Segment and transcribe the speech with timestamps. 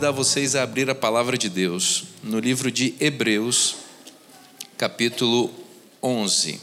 [0.00, 3.76] Convidar vocês a abrir a palavra de Deus no livro de Hebreus,
[4.78, 5.52] capítulo
[6.02, 6.58] 11.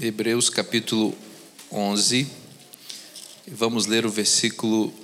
[0.00, 1.18] Hebreus, capítulo
[1.72, 2.28] 11.
[3.48, 4.94] Vamos ler o versículo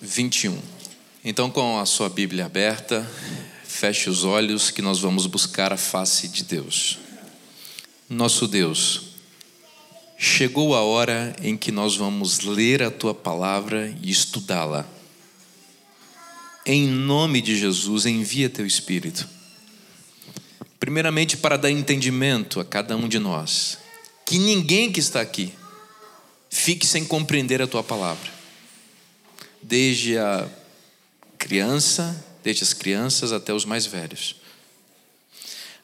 [0.00, 0.60] 21.
[1.24, 3.08] Então, com a sua Bíblia aberta,
[3.62, 6.98] feche os olhos que nós vamos buscar a face de Deus.
[8.10, 9.05] Nosso Deus,
[10.16, 14.86] chegou a hora em que nós vamos ler a tua palavra e estudá-la.
[16.64, 19.28] Em nome de Jesus, envia teu Espírito.
[20.80, 23.78] Primeiramente, para dar entendimento a cada um de nós,
[24.24, 25.52] que ninguém que está aqui
[26.50, 28.32] fique sem compreender a tua palavra,
[29.62, 30.48] desde a
[31.38, 34.36] criança, desde as crianças até os mais velhos.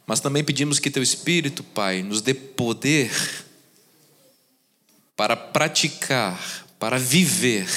[0.06, 3.10] Mas também pedimos que teu Espírito, Pai, nos dê poder
[5.16, 7.68] para praticar, para viver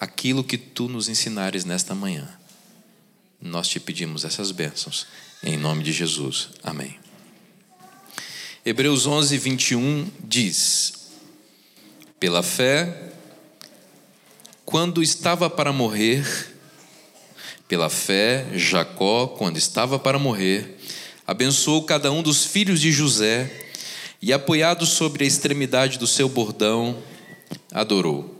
[0.00, 2.28] aquilo que tu nos ensinares nesta manhã.
[3.40, 5.06] Nós te pedimos essas bênçãos,
[5.42, 6.50] em nome de Jesus.
[6.62, 6.98] Amém.
[8.64, 11.10] Hebreus 11, 21 diz:
[12.18, 13.12] Pela fé,
[14.64, 16.26] quando estava para morrer,
[17.68, 20.78] pela fé, Jacó, quando estava para morrer,
[21.26, 23.67] abençoou cada um dos filhos de José
[24.20, 26.98] e, apoiado sobre a extremidade do seu bordão,
[27.72, 28.34] adorou.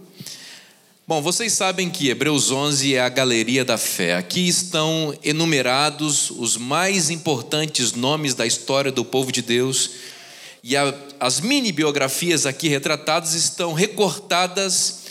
[1.07, 4.17] Bom, vocês sabem que Hebreus 11 é a galeria da fé.
[4.17, 9.91] Aqui estão enumerados os mais importantes nomes da história do povo de Deus.
[10.63, 15.05] E a, as mini biografias aqui retratadas estão recortadas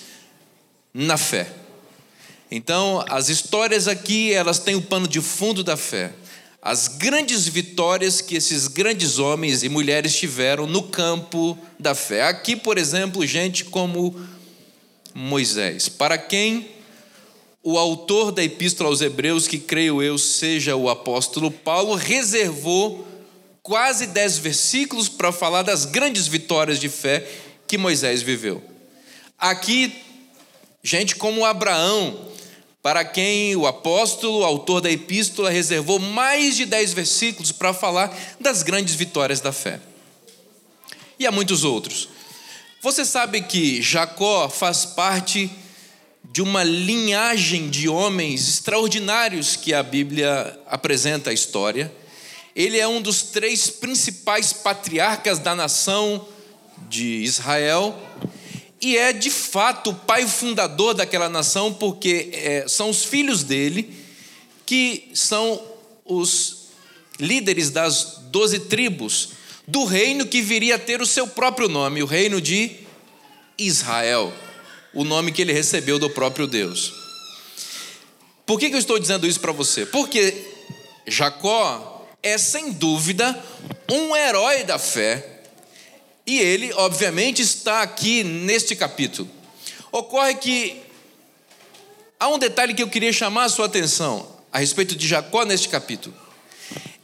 [0.94, 1.51] na fé.
[2.51, 6.13] Então, as histórias aqui, elas têm o pano de fundo da fé
[6.62, 12.23] as grandes vitórias que esses grandes homens e mulheres tiveram no campo da fé.
[12.23, 14.16] Aqui, por exemplo, gente como
[15.13, 16.69] Moisés, para quem
[17.63, 23.06] o autor da Epístola aos Hebreus, que creio eu seja o apóstolo Paulo, reservou
[23.62, 27.28] quase dez versículos para falar das grandes vitórias de fé
[27.67, 28.63] que Moisés viveu.
[29.38, 29.94] Aqui,
[30.81, 32.28] gente como Abraão,
[32.81, 38.63] para quem o apóstolo, autor da epístola, reservou mais de dez versículos para falar das
[38.63, 39.79] grandes vitórias da fé.
[41.19, 42.09] E há muitos outros.
[42.81, 45.49] Você sabe que Jacó faz parte
[46.31, 51.91] de uma linhagem de homens extraordinários que a Bíblia apresenta a história.
[52.55, 56.27] Ele é um dos três principais patriarcas da nação
[56.87, 57.97] de Israel
[58.81, 63.93] e é de fato o pai fundador daquela nação, porque é, são os filhos dele
[64.65, 65.61] que são
[66.05, 66.67] os
[67.19, 69.29] líderes das doze tribos
[69.67, 72.71] do reino que viria a ter o seu próprio nome, o reino de
[73.57, 74.33] Israel,
[74.93, 76.93] o nome que ele recebeu do próprio Deus.
[78.45, 79.85] Por que, que eu estou dizendo isso para você?
[79.85, 80.33] Porque
[81.05, 83.37] Jacó é sem dúvida
[83.91, 85.36] um herói da fé
[86.27, 89.29] e ele, obviamente, está aqui neste capítulo.
[89.89, 90.81] Ocorre que
[92.19, 95.69] há um detalhe que eu queria chamar a sua atenção a respeito de Jacó neste
[95.69, 96.13] capítulo.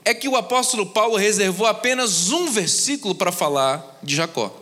[0.03, 4.53] É que o apóstolo Paulo reservou apenas um versículo para falar de Jacó.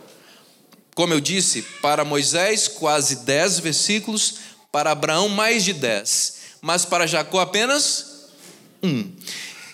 [0.94, 4.36] Como eu disse, para Moisés, quase dez versículos,
[4.70, 8.28] para Abraão, mais de dez, mas para Jacó, apenas
[8.80, 9.10] um.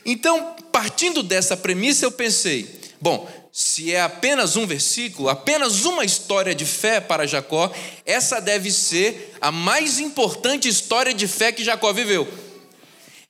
[0.06, 3.28] Então, partindo dessa premissa, eu pensei: bom,
[3.60, 7.72] se é apenas um versículo, apenas uma história de fé para Jacó,
[8.06, 12.28] essa deve ser a mais importante história de fé que Jacó viveu.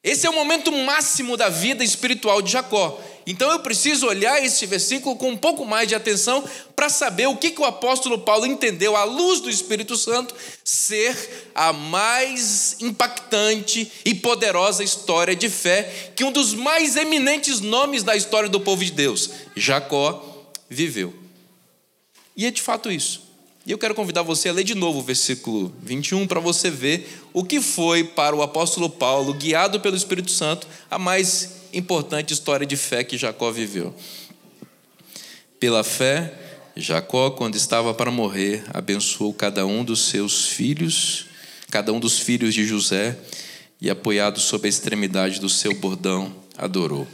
[0.08, 2.98] Esse é o momento máximo da vida espiritual de Jacó.
[3.26, 6.42] Então eu preciso olhar esse versículo com um pouco mais de atenção
[6.74, 10.34] para saber o que, que o apóstolo Paulo entendeu, à luz do Espírito Santo,
[10.64, 18.02] ser a mais impactante e poderosa história de fé que um dos mais eminentes nomes
[18.02, 21.14] da história do povo de Deus, Jacó, viveu.
[22.34, 23.27] E é de fato isso.
[23.68, 27.06] E eu quero convidar você a ler de novo o versículo 21 para você ver
[27.34, 32.66] o que foi para o apóstolo Paulo, guiado pelo Espírito Santo, a mais importante história
[32.66, 33.94] de fé que Jacó viveu.
[35.60, 36.32] Pela fé,
[36.74, 41.26] Jacó, quando estava para morrer, abençoou cada um dos seus filhos,
[41.70, 43.18] cada um dos filhos de José,
[43.82, 47.06] e apoiado sob a extremidade do seu bordão, adorou.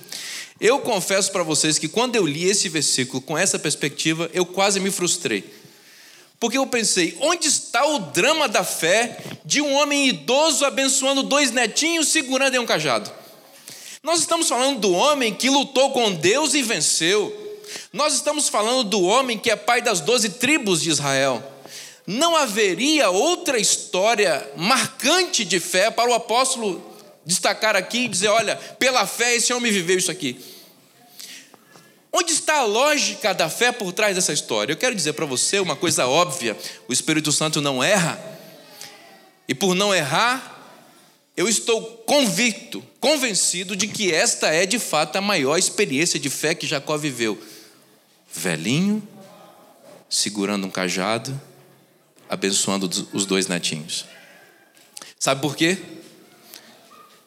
[0.61, 4.79] Eu confesso para vocês que quando eu li esse versículo com essa perspectiva, eu quase
[4.79, 5.64] me frustrei.
[6.45, 11.51] Porque eu pensei, onde está o drama da fé de um homem idoso abençoando dois
[11.51, 13.11] netinhos segurando em um cajado?
[14.03, 17.35] Nós estamos falando do homem que lutou com Deus e venceu.
[17.91, 21.43] Nós estamos falando do homem que é pai das doze tribos de Israel.
[22.07, 26.95] não haveria outra história marcante de fé para o apóstolo
[27.25, 30.39] destacar aqui e dizer: olha, pela fé esse homem viveu isso aqui.
[32.17, 34.73] Onde está a lógica da fé por trás dessa história?
[34.73, 36.57] Eu quero dizer para você uma coisa óbvia:
[36.87, 38.23] o Espírito Santo não erra,
[39.49, 40.63] e por não errar,
[41.37, 46.55] eu estou convicto, convencido de que esta é de fato a maior experiência de fé
[46.55, 47.37] que Jacó viveu.
[48.33, 49.03] Velhinho,
[50.09, 51.39] segurando um cajado,
[52.29, 54.07] abençoando os dois netinhos.
[55.19, 55.79] Sabe por quê?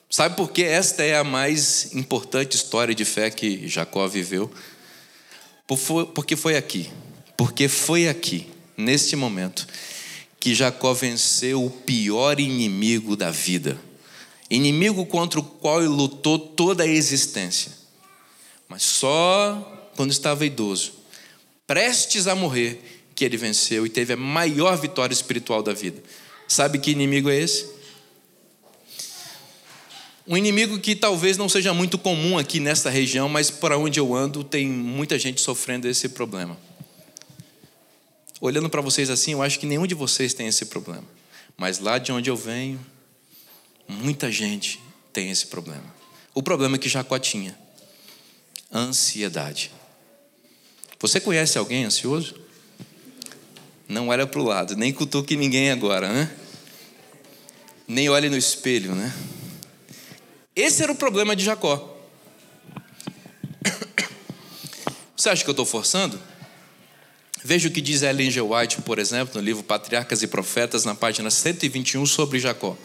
[0.10, 4.50] Sabe por que esta é a mais importante história de fé que Jacó viveu?
[5.68, 6.90] Porque foi aqui,
[7.36, 8.48] porque foi aqui,
[8.78, 9.68] neste momento,
[10.40, 13.78] que Jacó venceu o pior inimigo da vida,
[14.50, 17.72] inimigo contra o qual ele lutou toda a existência,
[18.70, 20.94] mas só quando estava idoso,
[21.66, 22.82] prestes a morrer,
[23.14, 26.02] que ele venceu e teve a maior vitória espiritual da vida.
[26.48, 27.77] Sabe que inimigo é esse?
[30.28, 34.14] Um inimigo que talvez não seja muito comum aqui nesta região, mas por onde eu
[34.14, 36.58] ando tem muita gente sofrendo esse problema.
[38.42, 41.06] Olhando para vocês assim, eu acho que nenhum de vocês tem esse problema.
[41.56, 42.78] Mas lá de onde eu venho,
[43.88, 44.82] muita gente
[45.14, 45.96] tem esse problema.
[46.34, 47.58] O problema que Jacó tinha:
[48.72, 49.72] ansiedade.
[51.00, 52.36] Você conhece alguém ansioso?
[53.88, 56.36] Não olha para o lado, nem cutuque ninguém agora, né?
[57.88, 59.14] Nem olhe no espelho, né?
[60.58, 61.96] Esse era o problema de Jacó.
[65.16, 66.20] Você acha que eu estou forçando?
[67.44, 68.42] Veja o que diz Ellen G.
[68.42, 72.76] White, por exemplo, no livro Patriarcas e Profetas, na página 121, sobre Jacó.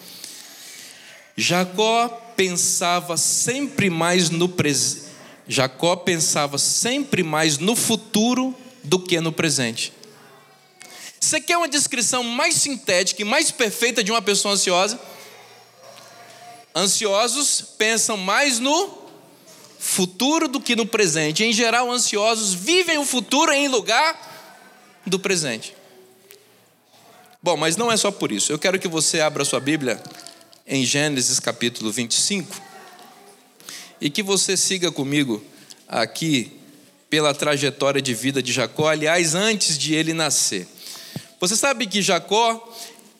[1.35, 5.07] Jacó pensava sempre mais no presente.
[5.49, 8.55] Jacó pensava sempre mais no futuro
[8.85, 9.95] do que no presente.
[11.19, 15.01] Você quer uma descrição mais sintética e mais perfeita de uma pessoa ansiosa?
[16.75, 19.03] Ansiosos pensam mais no
[19.79, 21.45] futuro do que no presente.
[21.45, 25.75] Em geral, ansiosos vivem o futuro em lugar do presente.
[27.43, 28.53] Bom, mas não é só por isso.
[28.53, 30.01] Eu quero que você abra sua Bíblia
[30.67, 32.63] em Gênesis capítulo 25
[34.01, 35.43] e que você siga comigo
[35.89, 36.53] aqui
[37.11, 40.67] pela trajetória de vida de Jacó, aliás, antes de ele nascer.
[41.39, 42.73] Você sabe que Jacó,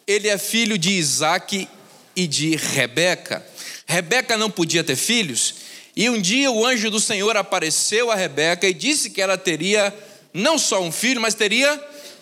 [0.07, 1.69] ele é filho de Isaac
[2.15, 3.45] e de Rebeca.
[3.87, 5.55] Rebeca não podia ter filhos,
[5.95, 9.95] e um dia o anjo do Senhor apareceu a Rebeca e disse que ela teria
[10.33, 11.79] não só um filho, mas teria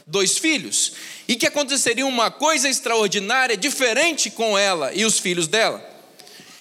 [0.06, 0.92] dois filhos.
[1.28, 5.80] E que aconteceria uma coisa extraordinária, diferente com ela e os filhos dela.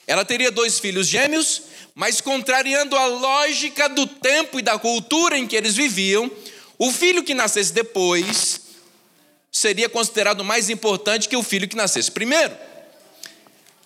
[0.05, 1.63] Ela teria dois filhos gêmeos,
[1.95, 6.29] mas contrariando a lógica do tempo e da cultura em que eles viviam,
[6.77, 8.61] o filho que nascesse depois
[9.51, 12.55] seria considerado mais importante que o filho que nascesse primeiro.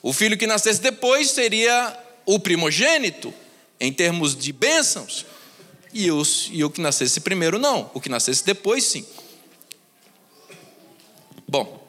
[0.04, 3.34] O filho que nascesse depois seria o primogênito,
[3.80, 5.26] em termos de bênçãos,
[5.94, 9.06] e, os, e o que nascesse primeiro não, o que nascesse depois sim.
[11.48, 11.88] Bom,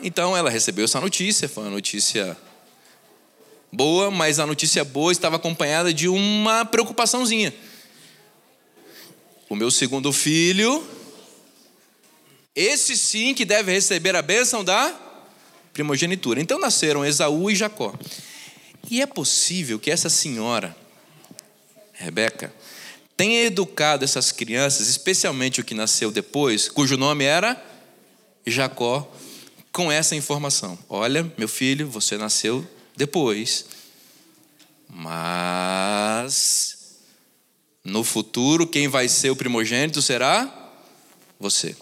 [0.00, 2.36] então ela recebeu essa notícia, foi uma notícia
[3.72, 7.54] boa, mas a notícia boa estava acompanhada de uma preocupaçãozinha.
[9.48, 10.86] O meu segundo filho
[12.54, 15.03] esse sim que deve receber a bênção da
[15.74, 16.40] primogenitura.
[16.40, 17.92] Então nasceram Esaú e Jacó.
[18.90, 20.74] E é possível que essa senhora,
[21.92, 22.54] Rebeca,
[23.16, 27.62] tenha educado essas crianças, especialmente o que nasceu depois, cujo nome era
[28.46, 29.10] Jacó,
[29.72, 32.66] com essa informação: Olha, meu filho, você nasceu
[32.96, 33.66] depois,
[34.88, 36.98] mas
[37.82, 40.72] no futuro quem vai ser o primogênito será
[41.38, 41.76] você.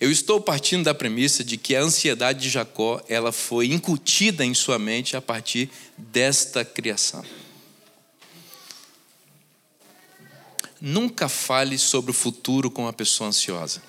[0.00, 4.54] Eu estou partindo da premissa de que a ansiedade de Jacó, ela foi incutida em
[4.54, 7.22] sua mente a partir desta criação.
[10.80, 13.82] Nunca fale sobre o futuro com uma pessoa ansiosa.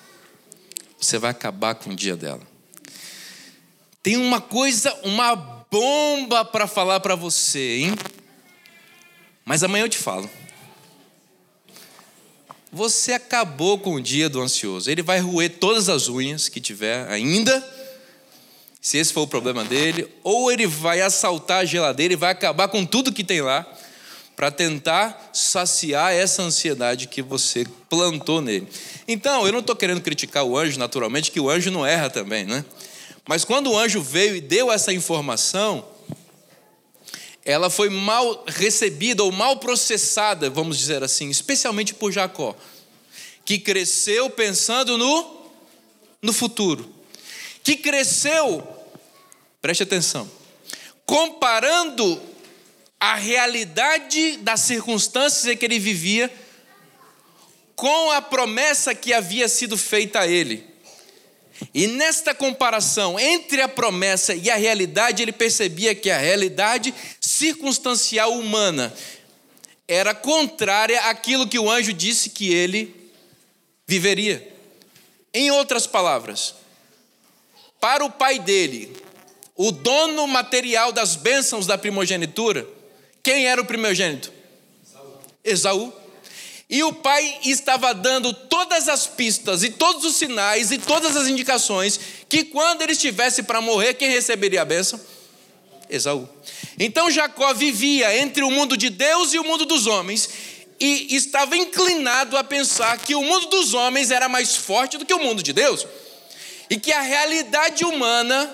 [1.00, 2.46] Você vai acabar com o dia dela.
[4.02, 7.94] Tem uma coisa, uma bomba para falar para você, hein?
[9.46, 10.28] Mas amanhã eu te falo
[12.72, 14.90] você acabou com o dia do ansioso.
[14.90, 17.62] Ele vai roer todas as unhas que tiver ainda,
[18.80, 22.68] se esse for o problema dele, ou ele vai assaltar a geladeira e vai acabar
[22.68, 23.66] com tudo que tem lá,
[24.34, 28.66] para tentar saciar essa ansiedade que você plantou nele.
[29.06, 32.46] Então, eu não estou querendo criticar o anjo, naturalmente, que o anjo não erra também,
[32.46, 32.64] né?
[33.28, 35.84] Mas quando o anjo veio e deu essa informação,
[37.44, 42.56] ela foi mal recebida ou mal processada, vamos dizer assim, especialmente por Jacó,
[43.44, 45.42] que cresceu pensando no
[46.22, 46.88] no futuro,
[47.64, 48.64] que cresceu,
[49.60, 50.30] preste atenção,
[51.04, 52.22] comparando
[53.00, 56.32] a realidade das circunstâncias em que ele vivia
[57.74, 60.71] com a promessa que havia sido feita a ele.
[61.74, 68.32] E nesta comparação entre a promessa e a realidade, ele percebia que a realidade circunstancial
[68.32, 68.92] humana
[69.86, 73.10] era contrária àquilo que o anjo disse que ele
[73.86, 74.50] viveria.
[75.34, 76.54] Em outras palavras,
[77.80, 78.94] para o pai dele,
[79.56, 82.66] o dono material das bênçãos da primogenitura,
[83.22, 84.32] quem era o primogênito?
[85.44, 85.90] Esaú.
[85.90, 86.01] Esaú.
[86.72, 91.28] E o pai estava dando todas as pistas e todos os sinais e todas as
[91.28, 92.00] indicações
[92.30, 94.98] que quando ele estivesse para morrer, quem receberia a bênção?
[95.90, 96.26] Esaú.
[96.78, 100.30] Então Jacó vivia entre o mundo de Deus e o mundo dos homens
[100.80, 105.12] e estava inclinado a pensar que o mundo dos homens era mais forte do que
[105.12, 105.86] o mundo de Deus
[106.70, 108.50] e que a realidade humana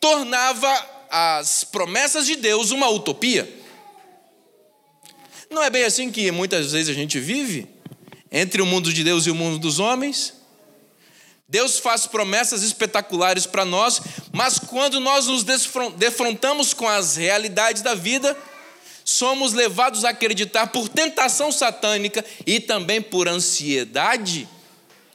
[0.00, 0.72] tornava
[1.10, 3.63] as promessas de Deus uma utopia.
[5.50, 7.68] Não é bem assim que muitas vezes a gente vive?
[8.30, 10.34] Entre o mundo de Deus e o mundo dos homens?
[11.48, 14.00] Deus faz promessas espetaculares para nós,
[14.32, 15.44] mas quando nós nos
[15.96, 18.36] defrontamos com as realidades da vida,
[19.04, 24.48] somos levados a acreditar por tentação satânica e também por ansiedade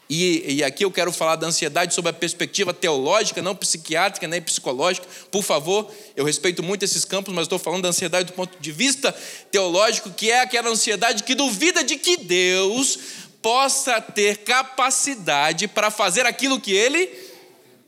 [0.09, 4.41] e, e, aqui eu quero falar da ansiedade sob a perspectiva teológica, não psiquiátrica nem
[4.41, 5.07] psicológica.
[5.29, 8.71] Por favor, eu respeito muito esses campos, mas estou falando da ansiedade do ponto de
[8.71, 9.15] vista
[9.51, 12.97] teológico, que é aquela ansiedade que duvida de que Deus
[13.39, 17.07] possa ter capacidade para fazer aquilo que ele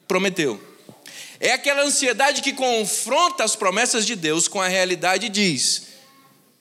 [0.07, 0.61] prometeu.
[1.39, 5.87] É aquela ansiedade que confronta as promessas de Deus com a realidade e diz: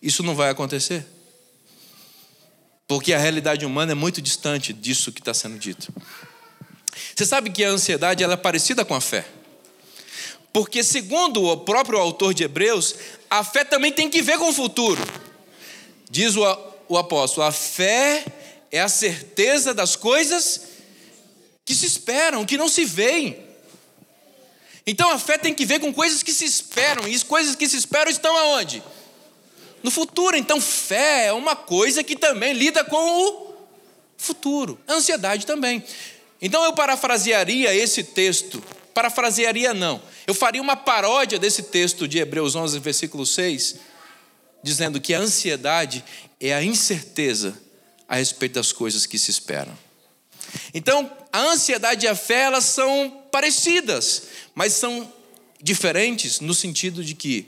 [0.00, 1.04] Isso não vai acontecer.
[2.90, 5.94] Porque a realidade humana é muito distante disso que está sendo dito.
[7.14, 9.24] Você sabe que a ansiedade é parecida com a fé.
[10.52, 12.96] Porque, segundo o próprio autor de Hebreus,
[13.30, 15.00] a fé também tem que ver com o futuro.
[16.10, 16.42] Diz o,
[16.88, 18.24] o apóstolo: a fé
[18.72, 20.62] é a certeza das coisas
[21.64, 23.38] que se esperam, que não se veem.
[24.84, 27.68] Então a fé tem que ver com coisas que se esperam, e as coisas que
[27.68, 28.82] se esperam estão aonde?
[29.82, 30.36] No futuro.
[30.36, 33.54] Então, fé é uma coisa que também lida com o
[34.16, 34.78] futuro.
[34.88, 35.82] Ansiedade também.
[36.40, 38.62] Então, eu parafrasearia esse texto.
[38.94, 40.00] Parafrasearia não.
[40.26, 43.76] Eu faria uma paródia desse texto de Hebreus 11, versículo 6,
[44.62, 46.04] dizendo que a ansiedade
[46.40, 47.60] é a incerteza
[48.08, 49.76] a respeito das coisas que se esperam.
[50.74, 55.10] Então, a ansiedade e a fé, elas são parecidas, mas são
[55.62, 57.46] diferentes no sentido de que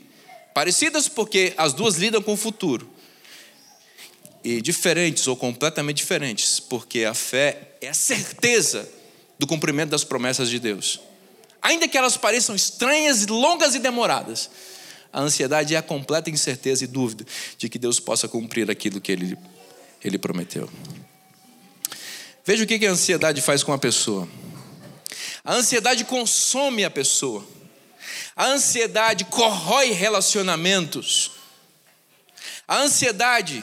[0.54, 2.90] Parecidas porque as duas lidam com o futuro.
[4.44, 8.88] E diferentes ou completamente diferentes, porque a fé é a certeza
[9.38, 11.00] do cumprimento das promessas de Deus.
[11.60, 14.50] Ainda que elas pareçam estranhas, longas e demoradas,
[15.12, 17.24] a ansiedade é a completa incerteza e dúvida
[17.56, 19.38] de que Deus possa cumprir aquilo que Ele,
[20.02, 20.68] ele prometeu.
[22.44, 24.28] Veja o que a ansiedade faz com a pessoa.
[25.44, 27.46] A ansiedade consome a pessoa.
[28.34, 31.32] A ansiedade corrói relacionamentos.
[32.66, 33.62] A ansiedade,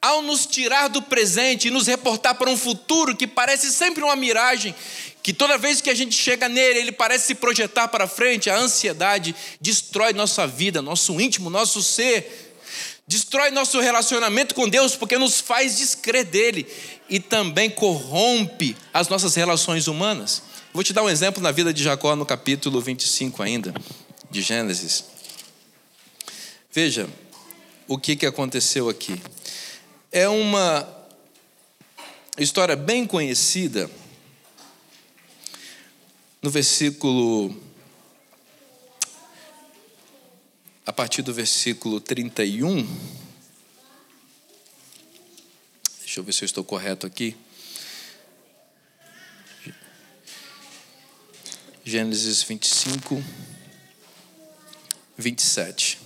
[0.00, 4.16] ao nos tirar do presente e nos reportar para um futuro que parece sempre uma
[4.16, 4.74] miragem,
[5.22, 8.56] que toda vez que a gente chega nele, ele parece se projetar para frente, a
[8.56, 12.60] ansiedade destrói nossa vida, nosso íntimo, nosso ser,
[13.06, 16.66] destrói nosso relacionamento com Deus, porque nos faz descrer dele
[17.08, 20.42] e também corrompe as nossas relações humanas.
[20.72, 23.72] Vou te dar um exemplo na vida de Jacó no capítulo 25 ainda,
[24.30, 25.02] de Gênesis.
[26.70, 27.08] Veja
[27.86, 29.20] o que, que aconteceu aqui.
[30.12, 30.86] É uma
[32.36, 33.90] história bem conhecida
[36.42, 37.56] no versículo.
[40.84, 42.86] A partir do versículo 31.
[46.00, 47.34] Deixa eu ver se eu estou correto aqui.
[51.88, 53.24] Gênesis 25,
[55.16, 55.98] 27.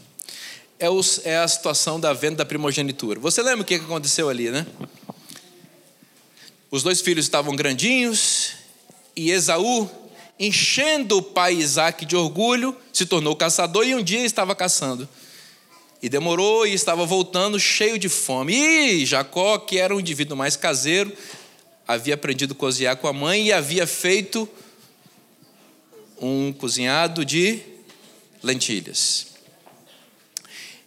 [0.78, 0.86] É,
[1.24, 3.18] é a situação da venda da primogenitura.
[3.18, 4.64] Você lembra o que aconteceu ali, né?
[6.70, 8.52] Os dois filhos estavam grandinhos
[9.16, 9.90] e Esaú,
[10.38, 15.08] enchendo o pai Isaac de orgulho, se tornou caçador e um dia estava caçando.
[16.00, 18.54] E demorou e estava voltando cheio de fome.
[18.54, 21.12] E Jacó, que era um indivíduo mais caseiro,
[21.88, 24.48] havia aprendido a cozinhar com a mãe e havia feito
[26.22, 27.60] um cozinhado de
[28.42, 29.26] lentilhas.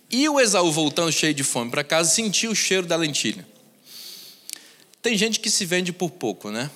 [0.10, 3.46] E o Esaú, voltando cheio de fome para casa, sentiu o cheiro da lentilha.
[5.02, 6.72] Tem gente que se vende por pouco, né?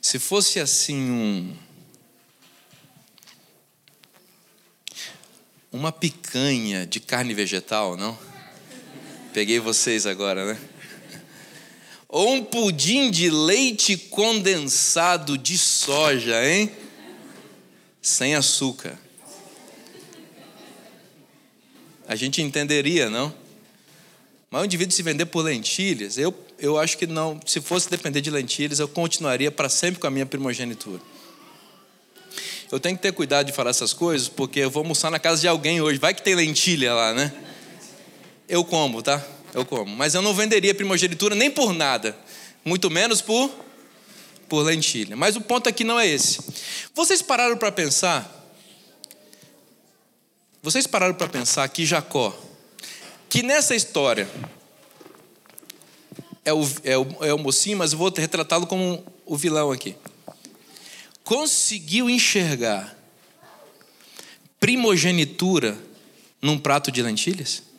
[0.00, 1.56] Se fosse assim um.
[5.72, 8.18] Uma picanha de carne vegetal, não?
[9.32, 10.69] Peguei vocês agora, né?
[12.12, 16.70] Ou um pudim de leite condensado de soja, hein?
[18.02, 18.98] Sem açúcar.
[22.08, 23.32] A gente entenderia, não?
[24.50, 27.38] Mas o indivíduo se vender por lentilhas, eu, eu acho que não.
[27.46, 31.00] Se fosse depender de lentilhas, eu continuaria para sempre com a minha primogenitura.
[32.72, 35.40] Eu tenho que ter cuidado de falar essas coisas, porque eu vou almoçar na casa
[35.40, 36.00] de alguém hoje.
[36.00, 37.32] Vai que tem lentilha lá, né?
[38.48, 39.24] Eu como, tá?
[39.54, 39.94] Eu como.
[39.96, 42.16] Mas eu não venderia primogenitura nem por nada.
[42.64, 43.50] Muito menos por,
[44.48, 45.16] por lentilha.
[45.16, 46.38] Mas o ponto aqui não é esse.
[46.94, 48.36] Vocês pararam para pensar?
[50.62, 52.38] Vocês pararam para pensar que Jacó,
[53.28, 54.28] que nessa história
[56.44, 59.96] é o, é o, é o mocinho, mas eu vou retratá-lo como o vilão aqui.
[61.24, 62.96] Conseguiu enxergar
[64.58, 65.78] primogenitura
[66.42, 67.69] num prato de lentilhas?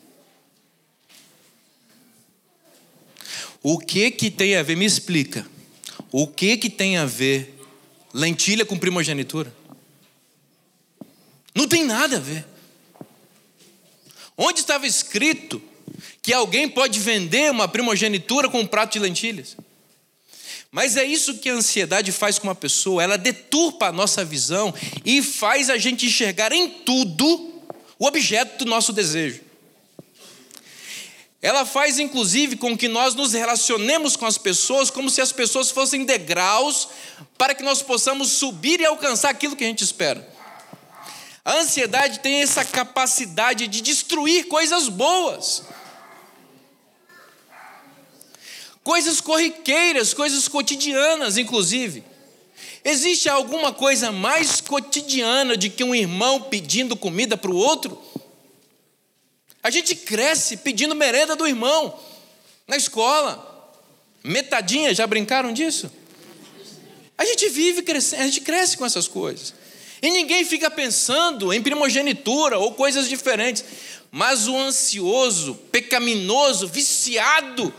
[3.63, 4.75] O que que tem a ver?
[4.75, 5.45] Me explica.
[6.11, 7.57] O que que tem a ver
[8.13, 9.53] lentilha com primogenitura?
[11.53, 12.45] Não tem nada a ver.
[14.37, 15.61] Onde estava escrito
[16.21, 19.55] que alguém pode vender uma primogenitura com um prato de lentilhas?
[20.71, 24.73] Mas é isso que a ansiedade faz com uma pessoa, ela deturpa a nossa visão
[25.03, 27.61] e faz a gente enxergar em tudo
[27.99, 29.50] o objeto do nosso desejo.
[31.41, 35.71] Ela faz inclusive com que nós nos relacionemos com as pessoas como se as pessoas
[35.71, 36.89] fossem degraus
[37.37, 40.27] para que nós possamos subir e alcançar aquilo que a gente espera.
[41.43, 45.63] A ansiedade tem essa capacidade de destruir coisas boas.
[48.83, 52.03] Coisas corriqueiras, coisas cotidianas, inclusive.
[52.83, 58.10] Existe alguma coisa mais cotidiana de que um irmão pedindo comida para o outro?
[59.63, 61.97] A gente cresce pedindo merenda do irmão
[62.67, 63.47] na escola.
[64.23, 65.91] Metadinha, já brincaram disso?
[67.17, 69.53] A gente vive crescendo, a gente cresce com essas coisas.
[70.01, 73.63] E ninguém fica pensando em primogenitura ou coisas diferentes.
[74.09, 77.73] Mas o ansioso, pecaminoso, viciado,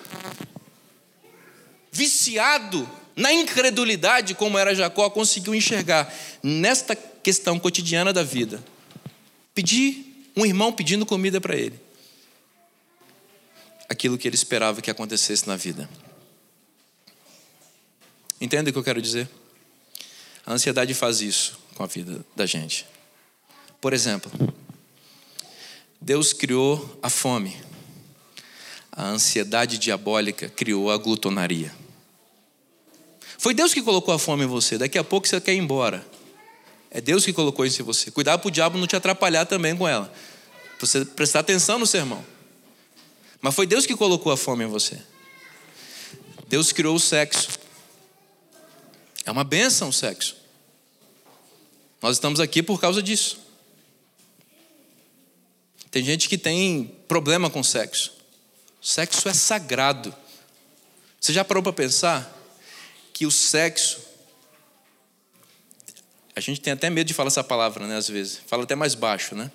[1.90, 8.62] viciado na incredulidade, como era Jacó, conseguiu enxergar nesta questão cotidiana da vida.
[9.54, 11.78] Pedir, um irmão pedindo comida para ele.
[13.88, 15.88] Aquilo que ele esperava que acontecesse na vida.
[18.40, 19.28] Entende o que eu quero dizer?
[20.44, 22.86] A ansiedade faz isso com a vida da gente.
[23.80, 24.30] Por exemplo,
[26.00, 27.56] Deus criou a fome.
[28.90, 31.72] A ansiedade diabólica criou a glutonaria.
[33.38, 34.78] Foi Deus que colocou a fome em você.
[34.78, 36.04] Daqui a pouco você quer ir embora.
[36.94, 38.10] É Deus que colocou isso em você.
[38.10, 40.12] Cuidado para o diabo não te atrapalhar também com ela.
[40.78, 42.22] Você prestar atenção no sermão.
[43.40, 45.00] Mas foi Deus que colocou a fome em você.
[46.48, 47.48] Deus criou o sexo.
[49.24, 50.36] É uma benção o sexo.
[52.02, 53.40] Nós estamos aqui por causa disso.
[55.90, 58.12] Tem gente que tem problema com sexo.
[58.82, 60.14] Sexo é sagrado.
[61.18, 62.30] Você já parou para pensar
[63.14, 64.11] que o sexo.
[66.34, 67.96] A gente tem até medo de falar essa palavra, né?
[67.96, 68.40] Às vezes.
[68.46, 69.50] Fala até mais baixo, né?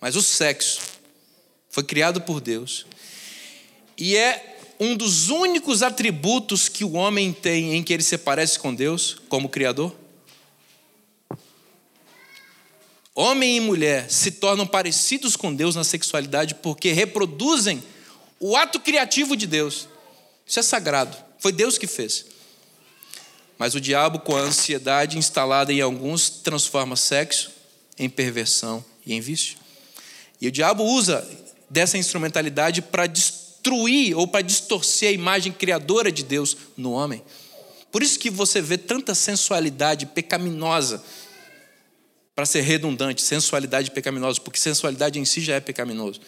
[0.00, 0.80] Mas o sexo
[1.70, 2.86] foi criado por Deus.
[3.96, 8.58] E é um dos únicos atributos que o homem tem em que ele se parece
[8.58, 9.94] com Deus, como Criador.
[13.14, 17.82] Homem e mulher se tornam parecidos com Deus na sexualidade porque reproduzem
[18.38, 19.86] o ato criativo de Deus.
[20.46, 21.16] Isso é sagrado.
[21.38, 22.24] Foi Deus que fez.
[23.60, 27.50] Mas o diabo, com a ansiedade instalada em alguns, transforma sexo
[27.98, 29.58] em perversão e em vício.
[30.40, 31.28] E o diabo usa
[31.68, 37.22] dessa instrumentalidade para destruir ou para distorcer a imagem criadora de Deus no homem.
[37.92, 41.04] Por isso que você vê tanta sensualidade pecaminosa
[42.34, 46.18] para ser redundante, sensualidade pecaminosa, porque sensualidade em si já é pecaminoso.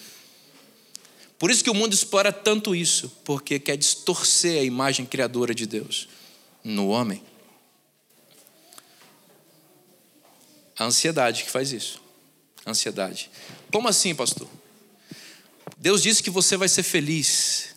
[1.38, 5.64] Por isso que o mundo explora tanto isso, porque quer distorcer a imagem criadora de
[5.64, 6.08] Deus
[6.64, 7.22] no homem.
[10.78, 12.00] A ansiedade que faz isso.
[12.64, 13.30] A ansiedade.
[13.70, 14.48] Como assim, pastor?
[15.76, 17.74] Deus disse que você vai ser feliz.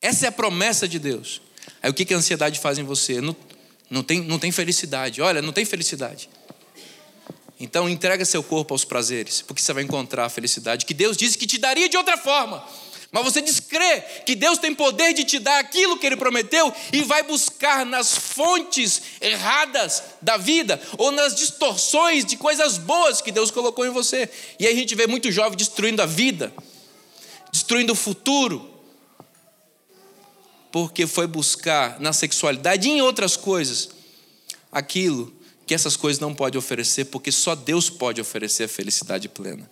[0.00, 1.40] Essa é a promessa de Deus.
[1.82, 3.20] Aí o que a ansiedade faz em você?
[3.20, 3.36] Não,
[3.90, 5.20] não, tem, não tem felicidade.
[5.20, 6.28] Olha, não tem felicidade.
[7.58, 11.38] Então entrega seu corpo aos prazeres, porque você vai encontrar a felicidade que Deus disse
[11.38, 12.66] que te daria de outra forma.
[13.12, 17.02] Mas você descrê que Deus tem poder de te dar aquilo que Ele prometeu e
[17.02, 23.50] vai buscar nas fontes erradas da vida ou nas distorções de coisas boas que Deus
[23.50, 24.30] colocou em você.
[24.58, 26.54] E aí a gente vê muito jovem destruindo a vida,
[27.52, 28.72] destruindo o futuro,
[30.70, 33.90] porque foi buscar na sexualidade e em outras coisas
[34.72, 35.30] aquilo
[35.66, 39.70] que essas coisas não podem oferecer, porque só Deus pode oferecer a felicidade plena.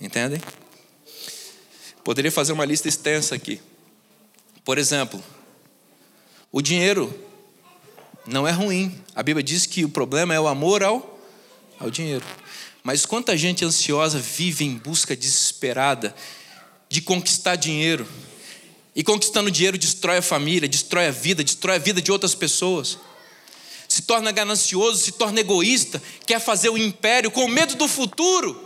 [0.00, 0.40] Entendem?
[2.06, 3.60] Poderia fazer uma lista extensa aqui.
[4.64, 5.20] Por exemplo,
[6.52, 7.12] o dinheiro
[8.28, 8.96] não é ruim.
[9.12, 11.18] A Bíblia diz que o problema é o amor ao,
[11.80, 12.24] ao dinheiro.
[12.84, 16.14] Mas quanta gente ansiosa vive em busca desesperada
[16.88, 18.06] de conquistar dinheiro.
[18.94, 22.98] E conquistando dinheiro destrói a família, destrói a vida, destrói a vida de outras pessoas.
[23.88, 28.65] Se torna ganancioso, se torna egoísta, quer fazer o império com medo do futuro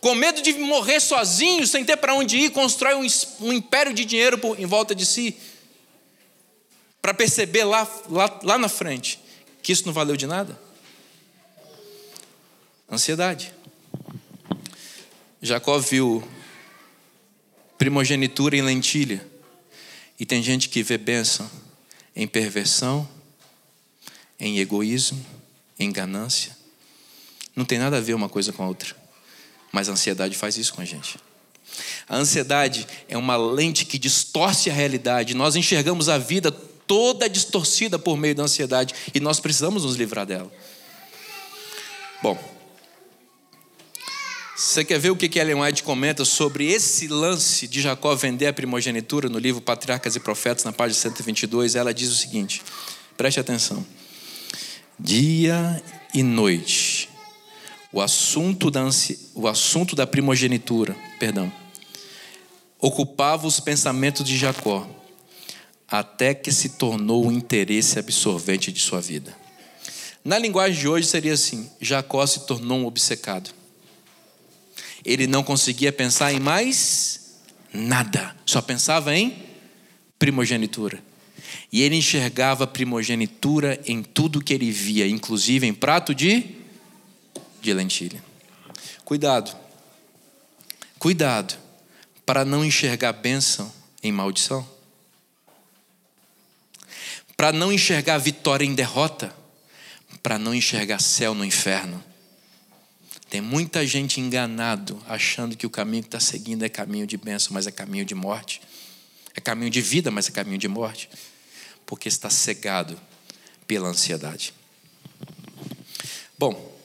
[0.00, 3.06] com medo de morrer sozinho, sem ter para onde ir, constrói um,
[3.40, 5.36] um império de dinheiro por, em volta de si,
[7.02, 9.20] para perceber lá, lá, lá na frente
[9.68, 10.58] que isso não valeu de nada?
[12.90, 13.52] Ansiedade.
[15.42, 16.26] Jacó viu
[17.76, 19.28] primogenitura em lentilha,
[20.18, 21.50] e tem gente que vê bênção
[22.16, 23.06] em perversão,
[24.40, 25.22] em egoísmo,
[25.78, 26.56] em ganância.
[27.54, 28.96] Não tem nada a ver uma coisa com a outra.
[29.72, 31.18] Mas a ansiedade faz isso com a gente.
[32.08, 35.34] A ansiedade é uma lente que distorce a realidade.
[35.34, 40.24] Nós enxergamos a vida toda distorcida por meio da ansiedade e nós precisamos nos livrar
[40.24, 40.50] dela.
[42.22, 42.36] Bom,
[44.56, 48.52] você quer ver o que Ellen White comenta sobre esse lance de Jacó vender a
[48.52, 51.76] primogenitura no livro Patriarcas e Profetas, na página 122?
[51.76, 52.62] Ela diz o seguinte:
[53.16, 53.86] preste atenção.
[54.98, 55.80] Dia
[56.12, 56.97] e noite
[57.92, 58.82] o assunto da,
[59.34, 61.52] o assunto da primogenitura, perdão,
[62.78, 64.88] ocupava os pensamentos de Jacó,
[65.88, 69.34] até que se tornou o interesse absorvente de sua vida.
[70.24, 73.50] Na linguagem de hoje seria assim: Jacó se tornou um obcecado.
[75.04, 77.38] Ele não conseguia pensar em mais
[77.72, 79.34] nada, só pensava em
[80.18, 81.02] primogenitura.
[81.72, 86.57] E ele enxergava primogenitura em tudo que ele via, inclusive em prato de
[87.60, 88.22] de lentilha.
[89.04, 89.56] Cuidado.
[90.98, 91.56] Cuidado
[92.26, 94.68] para não enxergar bênção em maldição.
[97.36, 99.34] Para não enxergar vitória em derrota.
[100.22, 102.04] Para não enxergar céu no inferno.
[103.30, 107.52] Tem muita gente enganado, achando que o caminho que está seguindo é caminho de bênção,
[107.52, 108.60] mas é caminho de morte.
[109.34, 111.10] É caminho de vida, mas é caminho de morte.
[111.84, 112.98] Porque está cegado
[113.66, 114.54] pela ansiedade.
[116.38, 116.77] Bom,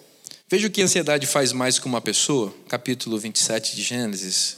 [0.54, 4.58] Veja o que a ansiedade faz mais com uma pessoa, capítulo 27 de Gênesis.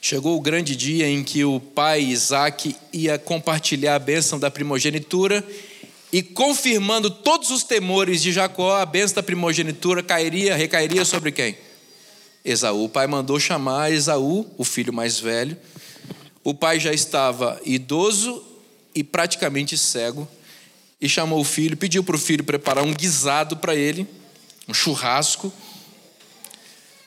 [0.00, 5.46] Chegou o grande dia em que o pai Isaac ia compartilhar a bênção da primogenitura
[6.10, 11.58] e confirmando todos os temores de Jacó, a bênção da primogenitura cairia, recairia sobre quem?
[12.42, 12.84] Esaú.
[12.84, 15.54] O pai mandou chamar Esaú, o filho mais velho.
[16.42, 18.42] O pai já estava idoso
[18.94, 20.26] e praticamente cego
[21.00, 24.06] e chamou o filho, pediu para o filho preparar um guisado para ele,
[24.66, 25.52] um churrasco,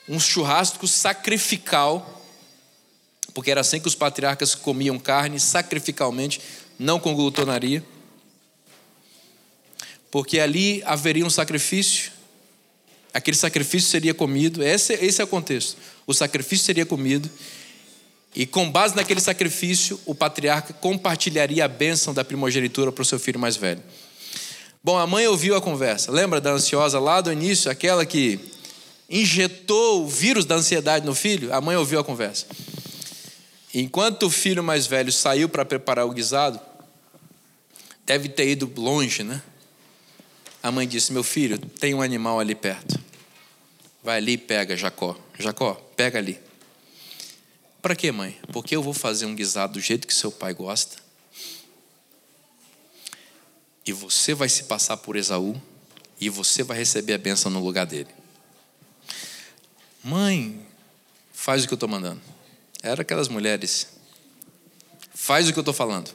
[0.08, 2.24] um churrasco sacrificial,
[3.34, 6.40] porque era assim que os patriarcas comiam carne, sacrificalmente,
[6.78, 7.84] não com glutonaria,
[10.10, 12.10] porque ali haveria um sacrifício,
[13.12, 15.76] aquele sacrifício seria comido, esse, esse é o contexto,
[16.06, 17.30] o sacrifício seria comido,
[18.34, 23.18] e com base naquele sacrifício, o patriarca compartilharia a bênção da primogenitura para o seu
[23.18, 23.82] filho mais velho.
[24.82, 26.12] Bom, a mãe ouviu a conversa.
[26.12, 28.38] Lembra da ansiosa lá do início, aquela que
[29.08, 31.52] injetou o vírus da ansiedade no filho?
[31.52, 32.46] A mãe ouviu a conversa.
[33.74, 36.60] Enquanto o filho mais velho saiu para preparar o guisado,
[38.06, 39.42] deve ter ido longe, né?
[40.62, 42.98] A mãe disse: Meu filho, tem um animal ali perto.
[44.02, 45.16] Vai ali e pega Jacó.
[45.38, 46.38] Jacó, pega ali.
[47.80, 48.38] Para quê, mãe?
[48.52, 50.96] Porque eu vou fazer um guisado do jeito que seu pai gosta.
[53.86, 55.60] E você vai se passar por Esaú
[56.20, 58.10] e você vai receber a bênção no lugar dele.
[60.04, 60.60] Mãe,
[61.32, 62.20] faz o que eu estou mandando.
[62.82, 63.88] Era aquelas mulheres.
[65.14, 66.14] Faz o que eu estou falando.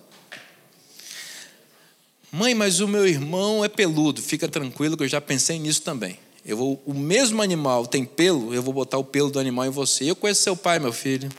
[2.32, 4.22] Mãe, mas o meu irmão é peludo.
[4.22, 6.20] Fica tranquilo que eu já pensei nisso também.
[6.46, 9.70] Eu vou, o mesmo animal tem pelo, eu vou botar o pelo do animal em
[9.70, 10.10] você.
[10.10, 11.30] Eu conheço seu pai, meu filho.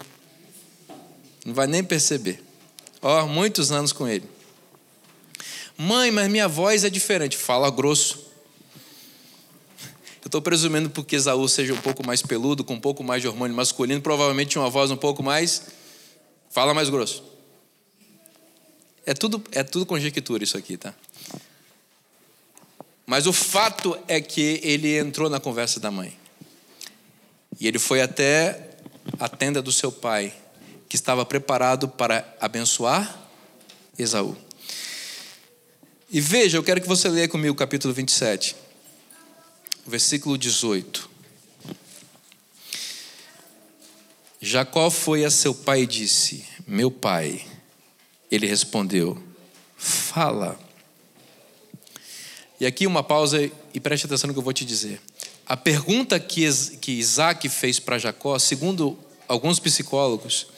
[1.47, 2.43] Não vai nem perceber.
[3.01, 4.29] Ó, oh, muitos anos com ele.
[5.79, 7.37] Mãe, mas minha voz é diferente.
[7.37, 8.27] Fala grosso.
[10.21, 13.29] Eu estou presumindo porque Esaú seja um pouco mais peludo, com um pouco mais de
[13.29, 15.69] hormônio masculino, provavelmente tinha uma voz um pouco mais.
[16.51, 17.23] Fala mais grosso.
[19.05, 20.93] É tudo, é tudo conjectura isso aqui, tá?
[23.07, 26.19] Mas o fato é que ele entrou na conversa da mãe.
[27.61, 28.79] E ele foi até
[29.21, 30.35] a tenda do seu pai,
[30.89, 33.19] que estava preparado para abençoar
[33.99, 34.37] Esaú.
[36.11, 38.55] E veja, eu quero que você leia comigo o capítulo 27,
[39.87, 41.11] versículo 18.
[44.41, 47.45] Jacó foi a seu pai e disse: Meu pai.
[48.31, 49.21] Ele respondeu:
[49.77, 50.59] Fala.
[52.61, 55.01] E aqui uma pausa e preste atenção no que eu vou te dizer.
[55.47, 56.45] A pergunta que,
[56.89, 60.49] Isaac fez para Jacó, segundo alguns psicólogos,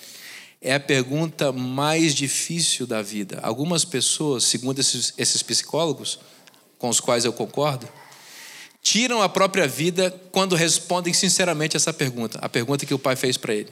[0.61, 3.39] é a pergunta mais difícil da vida.
[3.43, 6.19] Algumas pessoas, segundo esses, esses psicólogos,
[6.79, 7.89] com os quais eu concordo,
[8.83, 13.37] tiram a própria vida quando respondem sinceramente essa pergunta, a pergunta que o pai fez
[13.37, 13.71] para ele.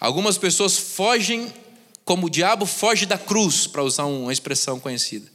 [0.00, 1.52] Algumas pessoas fogem
[2.04, 5.30] como o diabo foge da cruz, para usar uma expressão conhecida.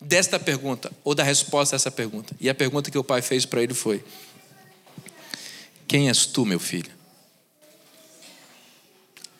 [0.00, 2.36] Desta pergunta, ou da resposta a essa pergunta.
[2.40, 4.04] E a pergunta que o pai fez para ele foi:
[5.88, 6.93] Quem és tu, meu filho?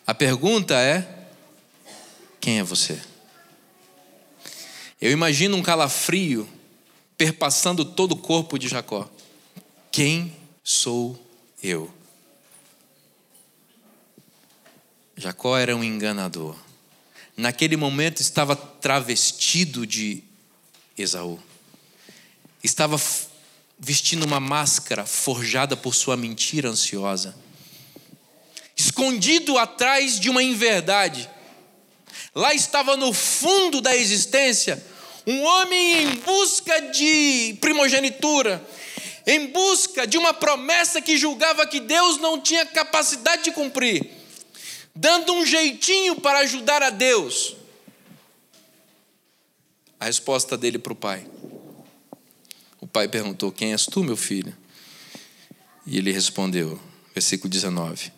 [0.05, 1.27] A pergunta é:
[2.39, 3.01] quem é você?
[5.01, 6.47] Eu imagino um calafrio
[7.17, 9.09] perpassando todo o corpo de Jacó.
[9.91, 11.19] Quem sou
[11.61, 11.91] eu?
[15.17, 16.55] Jacó era um enganador.
[17.35, 20.23] Naquele momento estava travestido de
[20.97, 21.39] Esaú.
[22.63, 22.99] Estava
[23.79, 27.35] vestindo uma máscara forjada por sua mentira ansiosa
[28.95, 31.29] escondido atrás de uma inverdade.
[32.33, 34.81] Lá estava no fundo da existência
[35.27, 38.65] um homem em busca de primogenitura,
[39.27, 44.09] em busca de uma promessa que julgava que Deus não tinha capacidade de cumprir,
[44.95, 47.57] dando um jeitinho para ajudar a Deus.
[49.99, 51.25] A resposta dele para o pai.
[52.79, 54.55] O pai perguntou: Quem és tu, meu filho?
[55.87, 56.79] E ele respondeu,
[57.13, 58.14] versículo 19: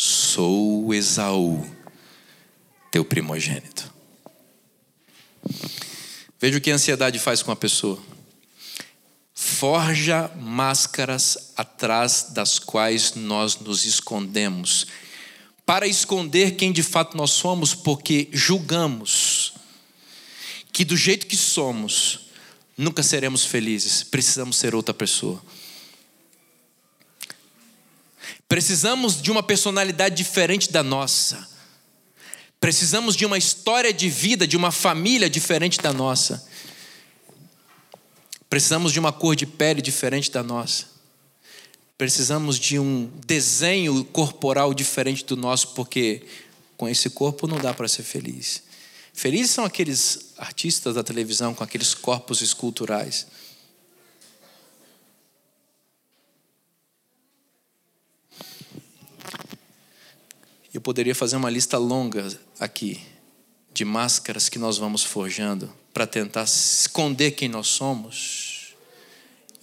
[0.00, 1.68] Sou Esaú,
[2.88, 3.92] teu primogênito.
[6.40, 8.00] Veja o que a ansiedade faz com a pessoa.
[9.34, 14.86] Forja máscaras atrás das quais nós nos escondemos,
[15.66, 19.54] para esconder quem de fato nós somos, porque julgamos
[20.72, 22.28] que do jeito que somos,
[22.76, 25.42] nunca seremos felizes, precisamos ser outra pessoa.
[28.48, 31.46] Precisamos de uma personalidade diferente da nossa.
[32.58, 36.48] Precisamos de uma história de vida, de uma família diferente da nossa.
[38.48, 40.86] Precisamos de uma cor de pele diferente da nossa.
[41.98, 46.22] Precisamos de um desenho corporal diferente do nosso, porque
[46.76, 48.62] com esse corpo não dá para ser feliz.
[49.12, 53.26] Felizes são aqueles artistas da televisão com aqueles corpos esculturais.
[60.78, 62.24] Eu poderia fazer uma lista longa
[62.60, 63.02] aqui
[63.74, 68.76] de máscaras que nós vamos forjando para tentar esconder quem nós somos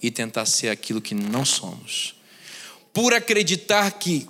[0.02, 2.16] e tentar ser aquilo que não somos.
[2.92, 4.28] Por acreditar que,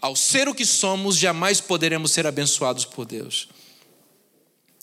[0.00, 3.48] ao ser o que somos, jamais poderemos ser abençoados por Deus.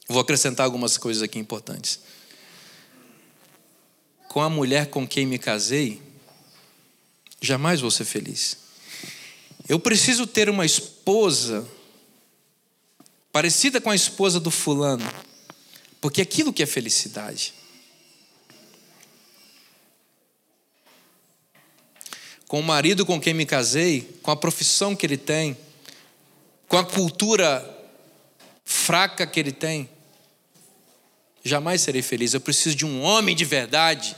[0.07, 1.99] Vou acrescentar algumas coisas aqui importantes.
[4.29, 6.01] Com a mulher com quem me casei,
[7.41, 8.60] jamais vou ser feliz.
[9.71, 11.65] Eu preciso ter uma esposa
[13.31, 15.09] parecida com a esposa do fulano,
[16.01, 17.53] porque aquilo que é felicidade.
[22.49, 25.57] Com o marido com quem me casei, com a profissão que ele tem,
[26.67, 27.65] com a cultura
[28.65, 29.89] fraca que ele tem,
[31.45, 32.33] jamais serei feliz.
[32.33, 34.17] Eu preciso de um homem de verdade.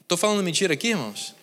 [0.00, 1.36] Estou falando mentira aqui, irmãos?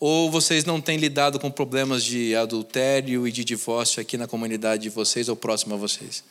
[0.00, 4.84] Ou vocês não têm lidado com problemas de adultério e de divórcio aqui na comunidade
[4.84, 6.22] de vocês ou próximo a vocês?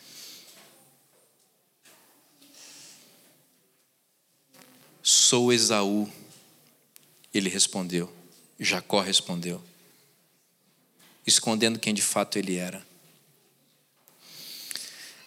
[5.03, 6.09] Sou Esaú.
[7.33, 8.11] Ele respondeu.
[8.57, 9.61] Jacó respondeu.
[11.25, 12.85] Escondendo quem de fato ele era.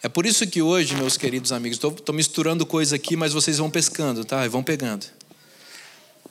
[0.03, 3.71] É por isso que hoje, meus queridos amigos, estou misturando coisa aqui, mas vocês vão
[3.71, 4.47] pescando, tá?
[4.47, 5.05] E vão pegando.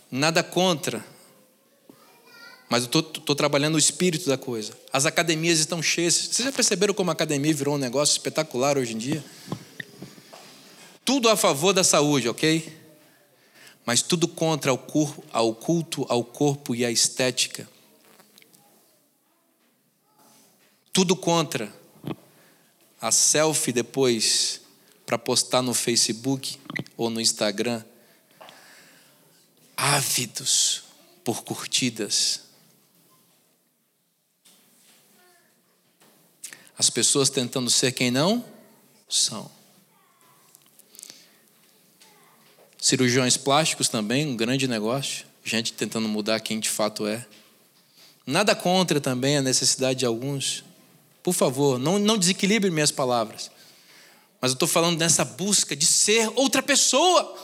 [0.09, 1.05] Nada contra
[2.69, 4.73] mas eu estou trabalhando o espírito da coisa.
[4.93, 6.13] As academias estão cheias.
[6.13, 9.23] Vocês já perceberam como a academia virou um negócio espetacular hoje em dia?
[11.09, 12.71] tudo a favor da saúde, ok?
[13.83, 17.67] Mas tudo contra o corpo, ao culto ao corpo e à estética.
[20.93, 21.73] Tudo contra
[23.01, 24.61] a selfie depois
[25.03, 26.59] para postar no Facebook
[26.95, 27.83] ou no Instagram.
[29.75, 30.83] Ávidos
[31.23, 32.48] por curtidas.
[36.79, 38.41] As pessoas tentando ser quem não
[39.09, 39.51] são.
[42.77, 45.25] Cirurgiões plásticos também, um grande negócio.
[45.43, 47.27] Gente tentando mudar quem de fato é.
[48.25, 50.63] Nada contra também a necessidade de alguns.
[51.21, 53.51] Por favor, não, não desequilibre minhas palavras.
[54.39, 57.35] Mas eu estou falando dessa busca de ser outra pessoa.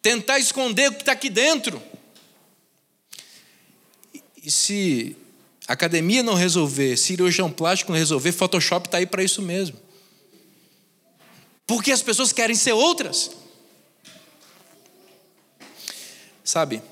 [0.00, 1.89] Tentar esconder o que está aqui dentro.
[4.42, 5.16] E se
[5.68, 9.76] academia não resolver, cirurgião plástico não resolver, Photoshop está aí para isso mesmo.
[11.66, 13.30] Porque as pessoas querem ser outras.
[16.42, 16.82] Sabe,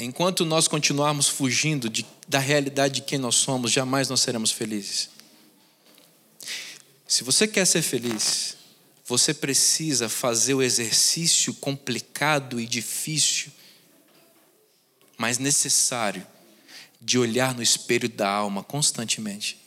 [0.00, 5.10] enquanto nós continuarmos fugindo de, da realidade de quem nós somos, jamais nós seremos felizes.
[7.08, 8.56] Se você quer ser feliz,
[9.04, 13.50] você precisa fazer o exercício complicado e difícil,
[15.20, 16.26] mas necessário,
[16.98, 19.60] de olhar no espelho da alma constantemente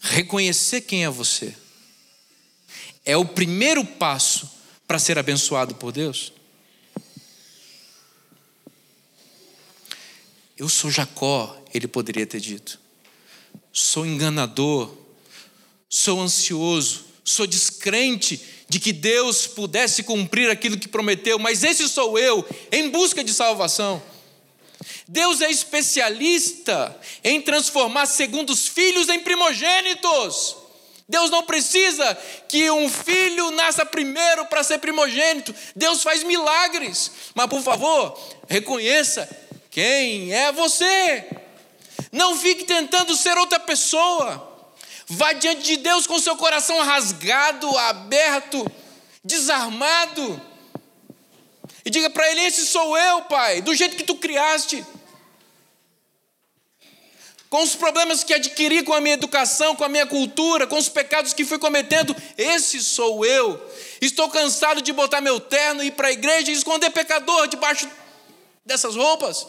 [0.00, 1.54] reconhecer quem é você,
[3.04, 4.50] é o primeiro passo
[4.86, 6.32] para ser abençoado por Deus.
[10.56, 12.78] Eu sou Jacó, ele poderia ter dito.
[13.72, 14.94] Sou enganador,
[15.88, 22.18] sou ansioso, sou descrente de que Deus pudesse cumprir aquilo que prometeu, mas esse sou
[22.18, 24.02] eu, em busca de salvação.
[25.08, 30.56] Deus é especialista em transformar segundos filhos em primogênitos.
[31.08, 32.16] Deus não precisa
[32.48, 35.52] que um filho nasça primeiro para ser primogênito.
[35.74, 37.10] Deus faz milagres.
[37.34, 38.16] Mas, por favor,
[38.48, 39.28] reconheça
[39.68, 41.26] quem é você.
[42.12, 44.49] Não fique tentando ser outra pessoa.
[45.10, 48.64] Vá diante de Deus com seu coração rasgado, aberto,
[49.24, 50.40] desarmado.
[51.84, 54.86] E diga para Ele: Esse sou eu, Pai, do jeito que tu criaste
[57.50, 60.88] com os problemas que adquiri com a minha educação, com a minha cultura, com os
[60.88, 63.60] pecados que fui cometendo, esse sou eu.
[64.00, 67.90] Estou cansado de botar meu terno ir para a igreja e esconder pecador debaixo
[68.64, 69.44] dessas roupas.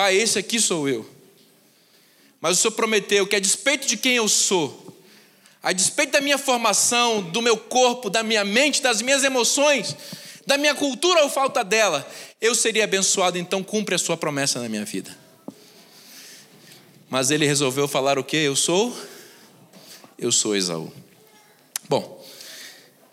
[0.00, 1.06] Pai, esse aqui sou eu.
[2.40, 4.98] Mas o Senhor prometeu que, a despeito de quem eu sou,
[5.62, 9.94] a despeito da minha formação, do meu corpo, da minha mente, das minhas emoções,
[10.46, 12.10] da minha cultura ou falta dela,
[12.40, 15.14] eu seria abençoado, então cumpre a sua promessa na minha vida.
[17.10, 18.38] Mas ele resolveu falar o que?
[18.38, 18.98] Eu sou?
[20.18, 20.90] Eu sou Esaú.
[21.86, 22.24] Bom,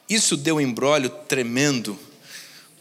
[0.07, 1.99] isso deu um embrólio tremendo,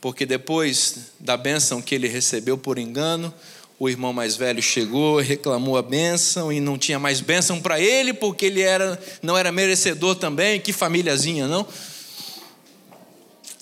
[0.01, 3.35] porque depois da bênção que ele recebeu por engano,
[3.79, 8.15] o irmão mais velho chegou, reclamou a bênção e não tinha mais bênção para ele,
[8.15, 10.59] porque ele era, não era merecedor também.
[10.59, 11.67] Que famíliazinha, não?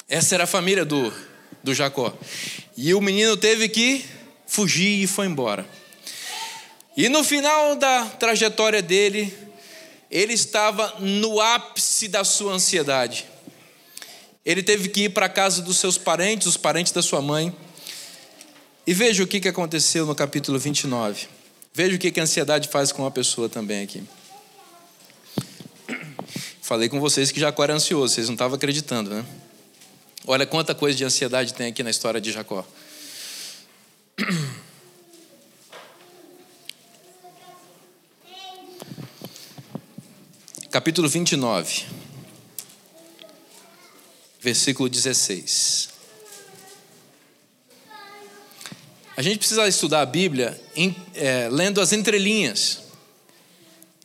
[0.09, 1.13] Essa era a família do,
[1.63, 2.17] do Jacó.
[2.77, 4.05] E o menino teve que
[4.47, 5.67] fugir e foi embora.
[6.97, 9.37] E no final da trajetória dele,
[10.09, 13.27] ele estava no ápice da sua ansiedade.
[14.47, 17.53] Ele teve que ir para a casa dos seus parentes, os parentes da sua mãe.
[18.87, 21.27] E veja o que aconteceu no capítulo 29.
[21.73, 24.03] Veja o que a ansiedade faz com uma pessoa também aqui.
[26.61, 29.25] Falei com vocês que Jacó era ansioso, vocês não estavam acreditando, né?
[30.27, 32.67] Olha quanta coisa de ansiedade tem aqui na história de Jacó.
[40.71, 41.85] Capítulo 29,
[44.41, 45.94] versículo 16.
[49.17, 52.81] A gente precisa estudar a Bíblia em, é, lendo as entrelinhas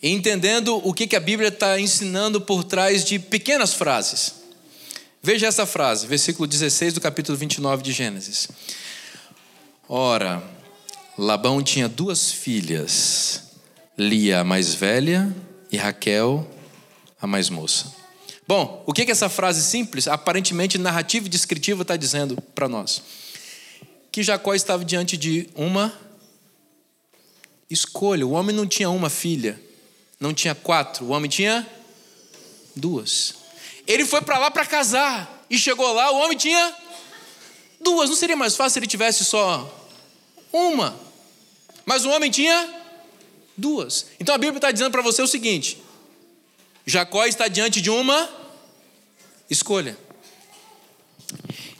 [0.01, 4.35] e entendendo o que, que a Bíblia está ensinando por trás de pequenas frases.
[5.21, 8.47] Veja essa frase, versículo 16 do capítulo 29 de Gênesis.
[9.87, 10.43] Ora,
[11.17, 13.43] Labão tinha duas filhas,
[13.97, 15.35] Lia a mais velha
[15.71, 16.49] e Raquel
[17.19, 17.93] a mais moça.
[18.47, 23.01] Bom, o que, que essa frase simples, aparentemente narrativa e descritiva, está dizendo para nós?
[24.11, 25.93] Que Jacó estava diante de uma
[27.69, 28.25] escolha.
[28.25, 29.61] O homem não tinha uma filha,
[30.19, 31.67] não tinha quatro, o homem tinha
[32.75, 33.35] duas.
[33.85, 35.37] Ele foi para lá para casar.
[35.49, 36.75] E chegou lá, o homem tinha
[37.79, 39.87] Duas, não seria mais fácil se ele tivesse só
[40.51, 40.99] uma?
[41.85, 42.75] Mas o homem tinha
[43.55, 44.07] duas.
[44.19, 45.81] Então a Bíblia está dizendo para você o seguinte:
[46.85, 48.29] Jacó está diante de uma
[49.49, 49.97] escolha.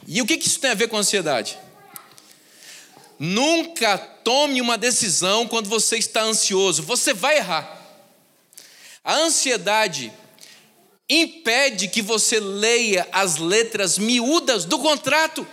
[0.06, 1.58] E o que isso tem a ver com ansiedade?
[3.22, 7.78] Nunca tome uma decisão quando você está ansioso, você vai errar.
[9.04, 10.10] A ansiedade
[11.06, 15.46] impede que você leia as letras miúdas do contrato.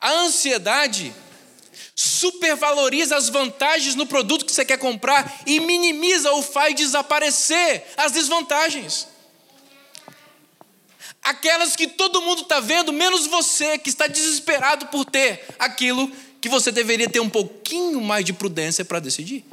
[0.00, 1.14] A ansiedade
[1.94, 8.12] supervaloriza as vantagens no produto que você quer comprar e minimiza ou faz desaparecer as
[8.12, 9.11] desvantagens.
[11.22, 16.10] Aquelas que todo mundo está vendo, menos você, que está desesperado por ter aquilo
[16.40, 19.44] que você deveria ter um pouquinho mais de prudência para decidir.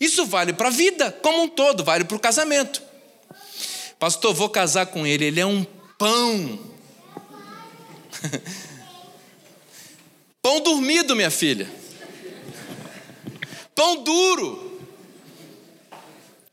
[0.00, 2.82] Isso vale para a vida como um todo, vale para o casamento.
[3.98, 5.62] Pastor, vou casar com ele, ele é um
[5.98, 6.58] pão.
[10.40, 11.70] pão dormido, minha filha.
[13.74, 14.80] Pão duro.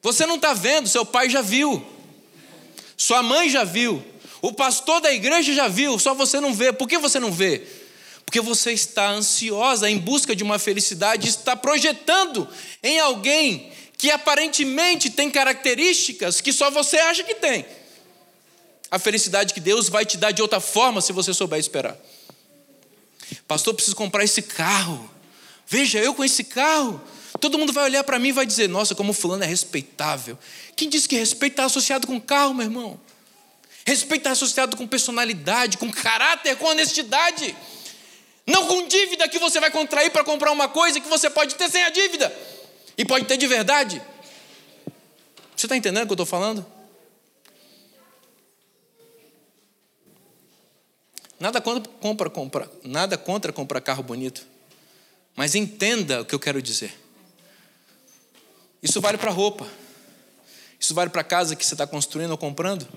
[0.02, 1.97] Você não está vendo, seu pai já viu.
[2.98, 4.04] Sua mãe já viu.
[4.42, 6.74] O pastor da igreja já viu, só você não vê.
[6.74, 7.62] Por que você não vê?
[8.26, 12.48] Porque você está ansiosa em busca de uma felicidade, está projetando
[12.84, 17.66] em alguém que aparentemente tem características que só você acha que tem.
[18.92, 21.98] A felicidade que Deus vai te dar de outra forma se você souber esperar.
[23.48, 25.10] Pastor, preciso comprar esse carro.
[25.68, 27.02] Veja, eu com esse carro.
[27.38, 30.38] Todo mundo vai olhar para mim e vai dizer: Nossa, como fulano é respeitável.
[30.76, 33.00] Quem disse que respeito está associado com carro, meu irmão?
[33.86, 37.56] Respeito está associado com personalidade, com caráter, com honestidade.
[38.46, 41.70] Não com dívida que você vai contrair para comprar uma coisa que você pode ter
[41.70, 42.34] sem a dívida.
[42.98, 44.02] E pode ter de verdade.
[45.56, 46.66] Você está entendendo o que eu estou falando?
[51.40, 54.46] Nada contra, compra, compra, nada contra comprar carro bonito.
[55.36, 57.07] Mas entenda o que eu quero dizer.
[58.82, 59.68] Isso vale para roupa.
[60.80, 62.88] Isso vale para a casa que você está construindo ou comprando.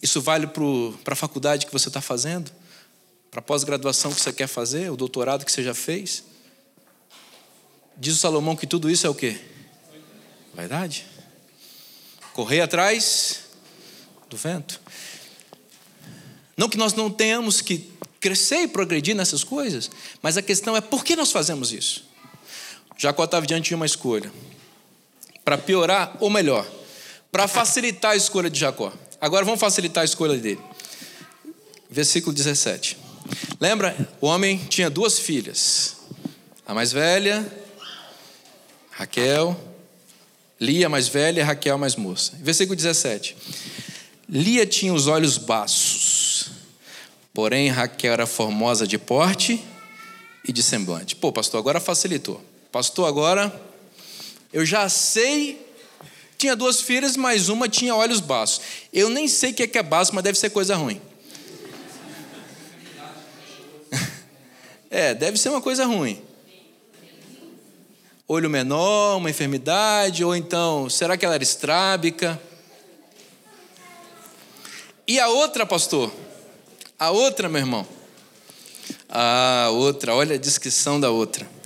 [0.00, 2.50] Isso vale para a faculdade que você está fazendo,
[3.30, 6.24] para a pós-graduação que você quer fazer, o doutorado que você já fez.
[7.96, 9.40] Diz o Salomão que tudo isso é o quê?
[10.54, 11.06] Vaidade.
[12.32, 13.40] Correr atrás
[14.28, 14.80] do vento.
[16.56, 17.90] Não que nós não tenhamos que
[18.20, 19.90] crescer e progredir nessas coisas,
[20.22, 22.07] mas a questão é por que nós fazemos isso?
[22.98, 24.32] Jacó estava diante de uma escolha.
[25.44, 26.66] Para piorar, ou melhor,
[27.30, 28.92] para facilitar a escolha de Jacó.
[29.20, 30.60] Agora vamos facilitar a escolha dele.
[31.88, 32.98] Versículo 17.
[33.60, 33.96] Lembra?
[34.20, 35.96] O homem tinha duas filhas.
[36.66, 37.46] A mais velha,
[38.90, 39.56] Raquel.
[40.60, 42.32] Lia mais velha, Raquel mais moça.
[42.40, 43.36] Versículo 17.
[44.28, 46.50] Lia tinha os olhos baços,
[47.32, 49.64] porém Raquel era formosa de porte
[50.46, 51.14] e de semblante.
[51.14, 52.44] Pô, pastor, agora facilitou.
[52.70, 53.52] Pastor, agora
[54.52, 55.68] eu já sei
[56.38, 58.60] tinha duas filhas, mas uma tinha olhos baços.
[58.92, 61.00] Eu nem sei o que é, que é baço, mas deve ser coisa ruim.
[64.90, 66.22] É, deve ser uma coisa ruim.
[68.26, 72.40] Olho menor, uma enfermidade, ou então, será que ela era estrábica?
[75.06, 76.10] E a outra, pastor?
[76.98, 77.86] A outra, meu irmão?
[79.10, 81.57] A outra, olha a descrição da outra.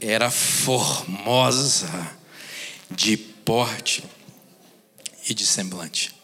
[0.00, 2.16] Era formosa
[2.90, 4.04] de porte
[5.28, 6.14] e de semblante.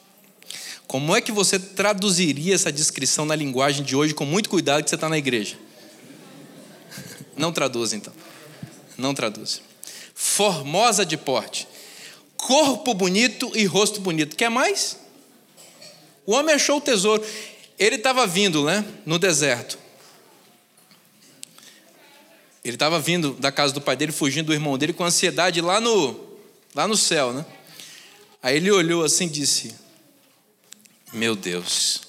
[0.87, 4.91] Como é que você traduziria essa descrição na linguagem de hoje com muito cuidado que
[4.91, 5.57] você está na igreja?
[7.37, 8.12] Não traduz então.
[8.99, 9.62] Não traduz.
[10.14, 11.66] Formosa de porte,
[12.37, 14.37] corpo bonito e rosto bonito.
[14.37, 14.99] Quer mais?
[16.27, 17.25] O homem achou o tesouro.
[17.79, 19.79] Ele estava vindo, né, no deserto.
[22.64, 25.80] Ele estava vindo da casa do pai dele, fugindo do irmão dele com ansiedade lá
[25.80, 26.32] no
[26.74, 27.44] lá no céu, né?
[28.42, 29.74] Aí ele olhou assim e disse:
[31.12, 32.02] Meu Deus.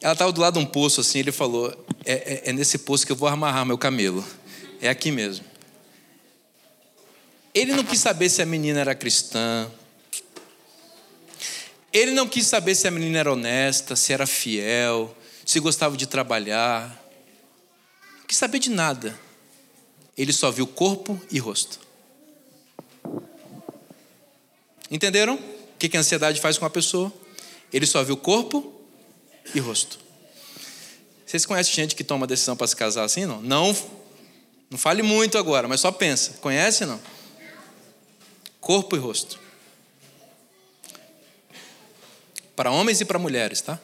[0.00, 1.68] Ela estava do lado de um poço assim, ele falou:
[2.04, 4.24] é, é, é nesse poço que eu vou amarrar meu camelo.
[4.80, 5.44] É aqui mesmo.
[7.52, 9.70] Ele não quis saber se a menina era cristã.
[11.92, 15.16] Ele não quis saber se a menina era honesta, se era fiel,
[15.46, 17.02] se gostava de trabalhar.
[18.18, 19.18] Não quis saber de nada
[20.16, 21.78] ele só viu corpo e rosto.
[24.90, 27.12] Entenderam o que a ansiedade faz com a pessoa?
[27.72, 28.72] Ele só viu corpo
[29.54, 29.98] e rosto.
[31.26, 33.42] Vocês conhecem gente que toma decisão para se casar assim, não?
[33.42, 33.76] Não,
[34.70, 36.34] não fale muito agora, mas só pensa.
[36.40, 37.00] Conhece não?
[38.60, 39.38] corpo e rosto.
[42.54, 43.78] Para homens e para mulheres, tá?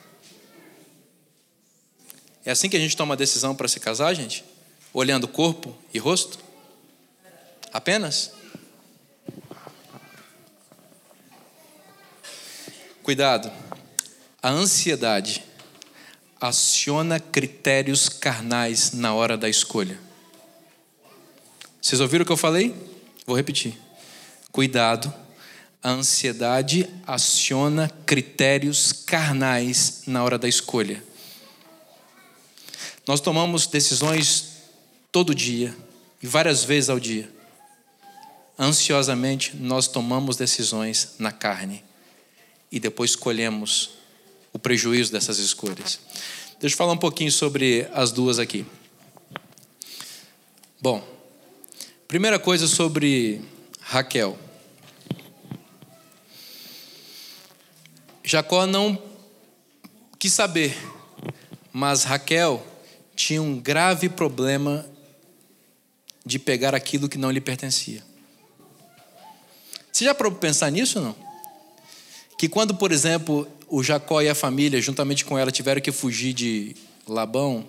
[2.44, 4.44] É assim que a gente toma a decisão para se casar, gente?
[4.92, 6.38] Olhando corpo e rosto?
[7.72, 8.32] Apenas?
[13.02, 13.50] Cuidado.
[14.42, 15.44] A ansiedade
[16.40, 19.98] aciona critérios carnais na hora da escolha.
[21.80, 22.74] Vocês ouviram o que eu falei?
[23.24, 23.78] Vou repetir.
[24.50, 25.12] Cuidado.
[25.82, 31.02] A ansiedade aciona critérios carnais na hora da escolha.
[33.06, 34.52] Nós tomamos decisões
[35.10, 35.76] todo dia
[36.22, 37.28] e várias vezes ao dia.
[38.58, 41.82] Ansiosamente, nós tomamos decisões na carne
[42.70, 43.90] e depois colhemos
[44.52, 45.98] o prejuízo dessas escolhas.
[46.60, 48.64] Deixa eu falar um pouquinho sobre as duas aqui.
[50.80, 51.04] Bom,
[52.06, 53.42] primeira coisa sobre
[53.80, 54.38] Raquel.
[58.22, 59.00] Jacó não
[60.18, 60.76] quis saber,
[61.72, 62.71] mas Raquel
[63.14, 64.86] tinha um grave problema
[66.24, 68.02] de pegar aquilo que não lhe pertencia.
[69.90, 71.14] Você já parou pensar nisso não?
[72.38, 76.32] Que quando, por exemplo, o Jacó e a família, juntamente com ela, tiveram que fugir
[76.32, 76.74] de
[77.06, 77.66] Labão,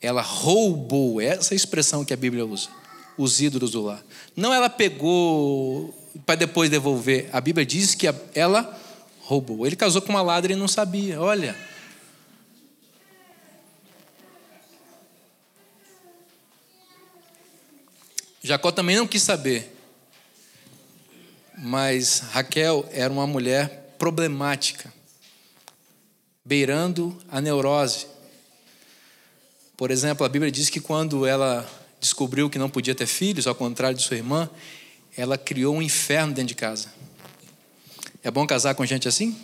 [0.00, 2.68] ela roubou, essa é expressão que a Bíblia usa,
[3.18, 4.02] os ídolos do lar.
[4.34, 5.94] Não ela pegou
[6.24, 7.28] para depois devolver.
[7.32, 8.78] A Bíblia diz que ela
[9.20, 9.66] roubou.
[9.66, 11.20] Ele casou com uma ladra e não sabia.
[11.20, 11.56] Olha.
[18.42, 19.72] Jacó também não quis saber.
[21.56, 24.92] Mas Raquel era uma mulher problemática,
[26.44, 28.06] beirando a neurose.
[29.76, 31.68] Por exemplo, a Bíblia diz que quando ela
[32.00, 34.50] descobriu que não podia ter filhos, ao contrário de sua irmã,
[35.16, 36.92] ela criou um inferno dentro de casa.
[38.24, 39.38] É bom casar com gente assim?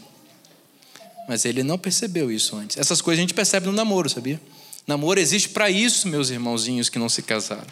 [1.28, 2.76] Mas ele não percebeu isso antes.
[2.76, 4.40] Essas coisas a gente percebe no namoro, sabia?
[4.86, 7.66] Namoro existe para isso, meus irmãozinhos que não se casaram.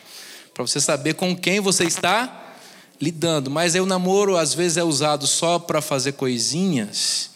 [0.56, 2.54] Para você saber com quem você está
[2.98, 3.50] lidando.
[3.50, 7.32] Mas aí o namoro às vezes é usado só para fazer coisinhas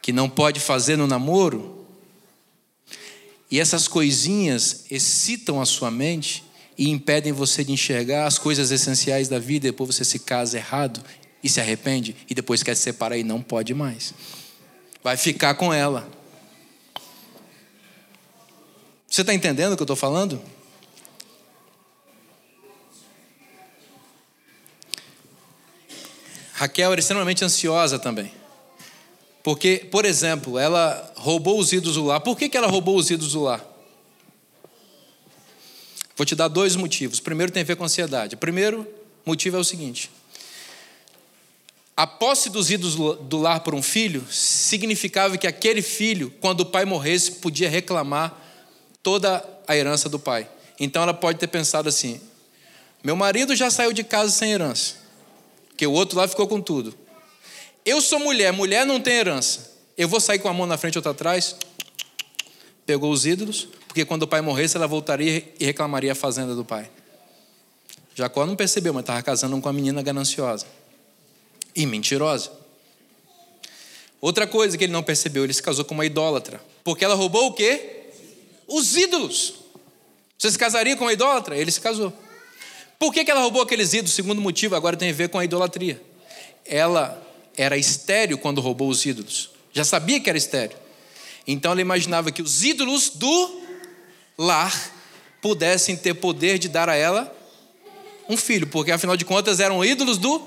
[0.00, 1.84] que não pode fazer no namoro.
[3.50, 6.44] E essas coisinhas excitam a sua mente
[6.78, 9.66] e impedem você de enxergar as coisas essenciais da vida.
[9.66, 11.02] Depois você se casa errado
[11.42, 14.14] e se arrepende e depois quer se separar e não pode mais.
[15.02, 16.08] Vai ficar com ela.
[19.08, 20.40] Você está entendendo o que eu estou falando?
[26.58, 28.32] Raquel era extremamente ansiosa também.
[29.44, 32.18] Porque, por exemplo, ela roubou os ídolos do lar.
[32.18, 33.64] Por que, que ela roubou os ídolos do lar?
[36.16, 37.20] Vou te dar dois motivos.
[37.20, 38.34] Primeiro tem a ver com ansiedade.
[38.34, 38.84] O primeiro
[39.24, 40.10] motivo é o seguinte:
[41.96, 42.96] a posse dos ídolos
[43.28, 48.36] do lar por um filho significava que aquele filho, quando o pai morresse, podia reclamar
[49.00, 50.50] toda a herança do pai.
[50.80, 52.20] Então ela pode ter pensado assim:
[53.04, 54.96] meu marido já saiu de casa sem herança,
[55.78, 56.92] porque o outro lá ficou com tudo.
[57.84, 59.70] Eu sou mulher, mulher não tem herança.
[59.96, 61.54] Eu vou sair com a mão na frente e outra atrás.
[62.84, 66.64] Pegou os ídolos, porque quando o pai morresse, ela voltaria e reclamaria a fazenda do
[66.64, 66.90] pai.
[68.12, 70.66] Jacó não percebeu, mas estava casando com uma menina gananciosa
[71.76, 72.50] e mentirosa.
[74.20, 76.60] Outra coisa que ele não percebeu, ele se casou com uma idólatra.
[76.82, 78.08] Porque ela roubou o quê?
[78.66, 79.54] Os ídolos.
[80.36, 81.56] Você se casaria com uma idólatra?
[81.56, 82.12] Ele se casou.
[82.98, 84.12] Por que, que ela roubou aqueles ídolos?
[84.12, 86.02] Segundo motivo, agora tem a ver com a idolatria.
[86.64, 87.22] Ela
[87.56, 89.50] era estéreo quando roubou os ídolos.
[89.72, 90.76] Já sabia que era estéreo.
[91.46, 93.60] Então ela imaginava que os ídolos do
[94.36, 94.92] lar
[95.40, 97.34] pudessem ter poder de dar a ela
[98.28, 100.42] um filho, porque afinal de contas eram ídolos do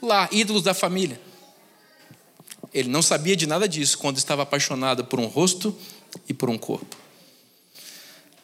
[0.00, 1.20] lá, ídolos da família.
[2.72, 5.76] Ele não sabia de nada disso quando estava apaixonado por um rosto
[6.28, 7.03] e por um corpo.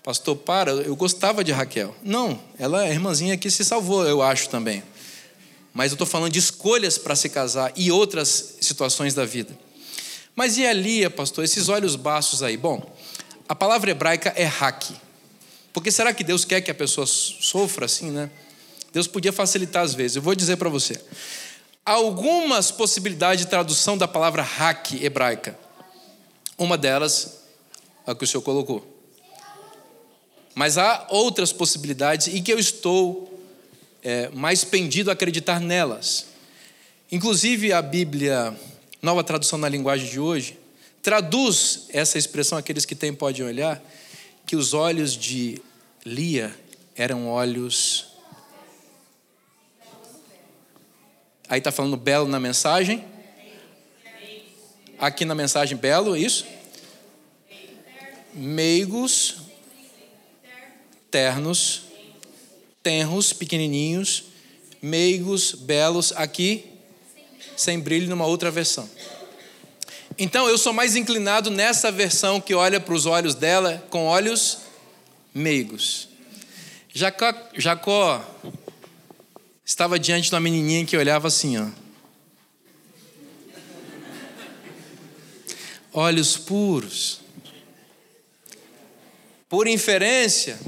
[0.02, 1.94] Pastor, para, eu gostava de Raquel.
[2.02, 4.82] Não, ela é a irmãzinha que se salvou, eu acho também.
[5.74, 9.56] Mas eu estou falando de escolhas para se casar e outras situações da vida.
[10.34, 12.56] Mas e a Lia, pastor, esses olhos baços aí?
[12.56, 12.96] Bom,
[13.48, 14.84] a palavra hebraica é hack.
[15.72, 18.30] Porque será que Deus quer que a pessoa sofra assim, né?
[18.92, 20.16] Deus podia facilitar às vezes.
[20.16, 21.00] Eu vou dizer para você.
[21.84, 25.58] Algumas possibilidades de tradução da palavra hack hebraica.
[26.58, 27.40] Uma delas
[28.06, 28.89] a que o senhor colocou.
[30.54, 33.32] Mas há outras possibilidades e que eu estou
[34.02, 36.26] é, mais pendido a acreditar nelas.
[37.10, 38.56] Inclusive a Bíblia,
[39.00, 40.58] nova tradução na linguagem de hoje,
[41.02, 43.82] traduz essa expressão, aqueles que têm podem olhar,
[44.46, 45.60] que os olhos de
[46.04, 46.54] Lia
[46.96, 48.10] eram olhos
[51.50, 53.04] Aí está falando belo na mensagem.
[54.96, 56.46] Aqui na mensagem, belo, isso?
[58.32, 59.38] Meigos,
[61.10, 61.82] ternos,
[62.82, 64.24] tenros, pequenininhos,
[64.80, 66.12] meigos, belos.
[66.16, 66.64] Aqui,
[67.56, 68.88] sem brilho, numa outra versão.
[70.18, 74.58] Então eu sou mais inclinado nessa versão que olha para os olhos dela com olhos
[75.34, 76.08] meigos.
[76.92, 78.24] Jacó, Jacó
[79.64, 81.68] estava diante de uma menininha que olhava assim, ó.
[85.92, 87.20] Olhos puros.
[89.48, 90.58] Por inferência,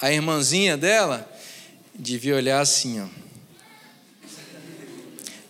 [0.00, 1.28] a irmãzinha dela
[1.94, 3.06] devia olhar assim, ó.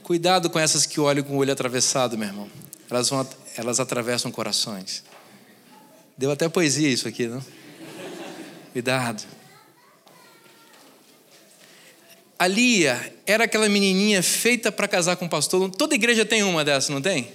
[0.03, 2.51] Cuidado com essas que olham com o olho atravessado, meu irmão.
[2.89, 5.05] Elas, vão, elas atravessam corações.
[6.17, 7.45] Deu até poesia isso aqui, não?
[8.73, 9.23] Cuidado.
[12.39, 15.71] A Lia era aquela menininha feita para casar com o pastor.
[15.73, 17.31] Toda igreja tem uma dessa, não tem?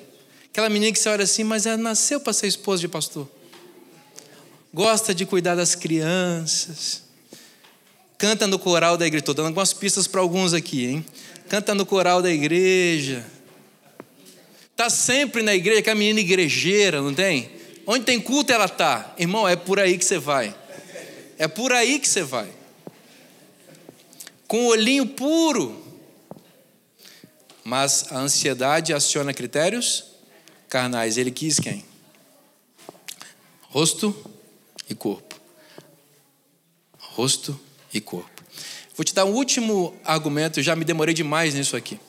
[0.50, 3.30] Aquela menina que você olha assim, mas ela nasceu para ser esposa de pastor.
[4.74, 7.04] Gosta de cuidar das crianças.
[8.18, 9.22] Canta no coral da igreja.
[9.22, 11.06] Estou dando algumas pistas para alguns aqui, hein?
[11.48, 13.26] Canta no coral da igreja.
[14.72, 17.52] Está sempre na igreja, aquela menina igrejeira, não tem?
[17.86, 19.14] Onde tem culto ela está.
[19.20, 20.56] Irmão, é por aí que você vai.
[21.38, 22.50] É por aí que você vai
[24.54, 25.84] com o olhinho puro.
[27.64, 30.04] Mas a ansiedade aciona critérios
[30.70, 31.18] carnais.
[31.18, 31.84] Ele quis quem?
[33.62, 34.16] Rosto
[34.94, 35.36] e corpo.
[36.98, 37.60] Rosto
[37.94, 38.30] e corpo.
[38.96, 42.00] Vou te dar um último argumento, já me demorei demais nisso aqui.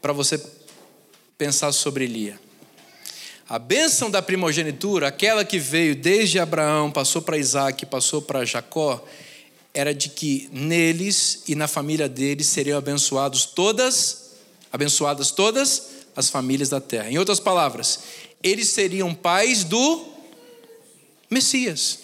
[0.00, 0.42] Para você
[1.38, 2.40] pensar sobre Lia.
[3.48, 9.04] A bênção da primogenitura, aquela que veio desde Abraão, passou para Isaac, passou para Jacó,
[9.72, 14.32] era de que neles e na família deles seriam abençoados todas,
[14.72, 17.10] abençoadas todas as famílias da terra.
[17.10, 18.00] Em outras palavras,
[18.42, 20.15] eles seriam pais do
[21.30, 22.00] Messias.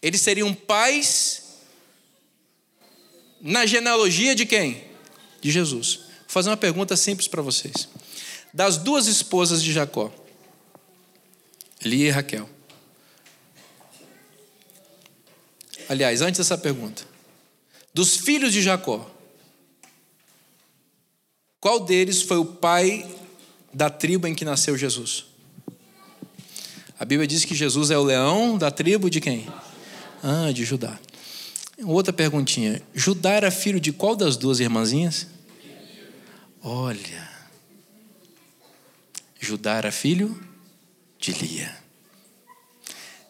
[0.00, 1.42] Eles seriam pais
[3.40, 4.84] na genealogia de quem?
[5.40, 5.96] De Jesus.
[5.96, 7.88] Vou fazer uma pergunta simples para vocês.
[8.52, 10.12] Das duas esposas de Jacó,
[11.82, 12.48] Lia e Raquel,
[15.88, 17.02] Aliás, antes dessa pergunta.
[17.94, 19.10] Dos filhos de Jacó,
[21.58, 23.10] qual deles foi o pai
[23.72, 25.27] da tribo em que nasceu Jesus?
[26.98, 29.46] A Bíblia diz que Jesus é o leão da tribo de quem?
[30.22, 30.98] Ah, de Judá.
[31.84, 32.82] Outra perguntinha.
[32.92, 35.28] Judá era filho de qual das duas irmãzinhas?
[36.60, 37.28] Olha.
[39.38, 40.38] Judá era filho
[41.18, 41.76] de Lia.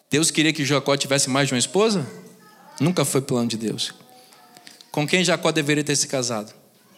[0.09, 2.07] Deus queria que Jacó tivesse mais de uma esposa?
[2.79, 3.93] Nunca foi plano de Deus.
[4.91, 6.51] Com quem Jacó deveria ter se casado?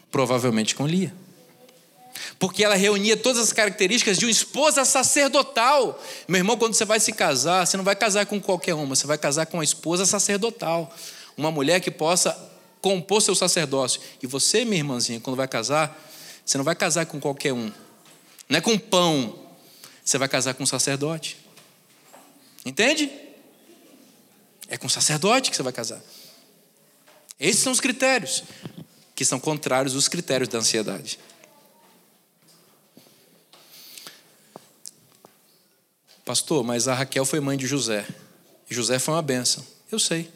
[0.09, 1.13] Provavelmente com Lia.
[2.41, 6.01] Porque ela reunia todas as características de uma esposa sacerdotal.
[6.27, 9.05] Meu irmão, quando você vai se casar, você não vai casar com qualquer uma, você
[9.05, 10.91] vai casar com uma esposa sacerdotal.
[11.37, 12.35] Uma mulher que possa
[12.81, 14.01] compor seu sacerdócio.
[14.23, 15.95] E você, minha irmãzinha, quando vai casar,
[16.43, 17.71] você não vai casar com qualquer um.
[18.49, 19.37] Não é com pão.
[20.03, 21.37] Você vai casar com um sacerdote.
[22.65, 23.11] Entende?
[24.67, 26.01] É com sacerdote que você vai casar.
[27.39, 28.43] Esses são os critérios,
[29.13, 31.19] que são contrários aos critérios da ansiedade.
[36.31, 38.07] Pastor, mas a Raquel foi mãe de José.
[38.69, 39.61] José foi uma bênção.
[39.91, 40.29] Eu sei.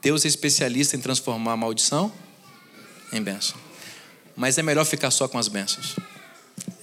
[0.00, 2.10] Deus é especialista em transformar a maldição
[3.12, 3.58] em bênção.
[4.34, 5.96] Mas é melhor ficar só com as bênçãos.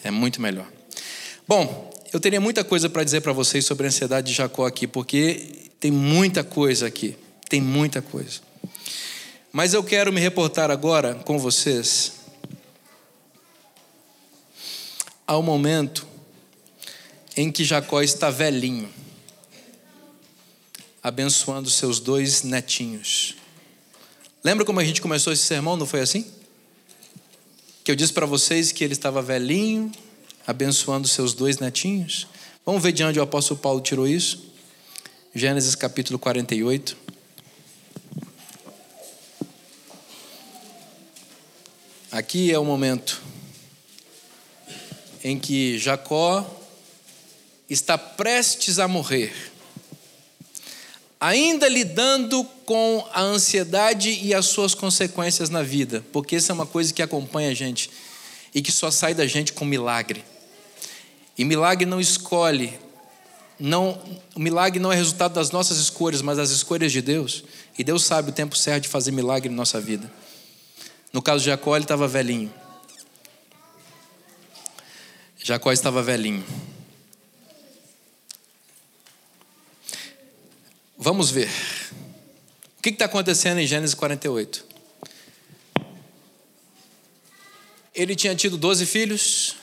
[0.04, 0.68] É muito melhor.
[1.48, 4.86] Bom, eu teria muita coisa para dizer para vocês sobre a ansiedade de Jacó aqui,
[4.86, 7.18] porque tem muita coisa aqui,
[7.50, 8.40] tem muita coisa.
[9.52, 12.20] Mas eu quero me reportar agora com vocês
[15.26, 16.09] ao momento
[17.40, 18.90] em que Jacó está velhinho,
[21.02, 23.34] abençoando seus dois netinhos.
[24.44, 25.78] Lembra como a gente começou esse sermão?
[25.78, 26.30] Não foi assim?
[27.82, 29.90] Que eu disse para vocês que ele estava velhinho,
[30.46, 32.28] abençoando seus dois netinhos.
[32.66, 34.52] Vamos ver de onde o apóstolo Paulo tirou isso?
[35.34, 36.98] Gênesis capítulo 48.
[42.12, 43.22] Aqui é o momento
[45.24, 46.59] em que Jacó
[47.70, 49.34] está prestes a morrer,
[51.20, 56.66] ainda lidando com a ansiedade e as suas consequências na vida, porque essa é uma
[56.66, 57.90] coisa que acompanha a gente
[58.54, 60.24] e que só sai da gente com milagre.
[61.38, 62.80] E milagre não escolhe
[63.60, 64.02] não,
[64.34, 67.44] o milagre não é resultado das nossas escolhas, mas das escolhas de Deus.
[67.78, 70.10] E Deus sabe o tempo certo de fazer milagre em nossa vida.
[71.12, 72.54] No caso de Jacó, ele estava velhinho.
[75.44, 76.46] Jacó estava velhinho.
[81.02, 81.50] Vamos ver.
[82.78, 84.66] O que está acontecendo em Gênesis 48?
[87.96, 89.56] Ele tinha tido 12 filhos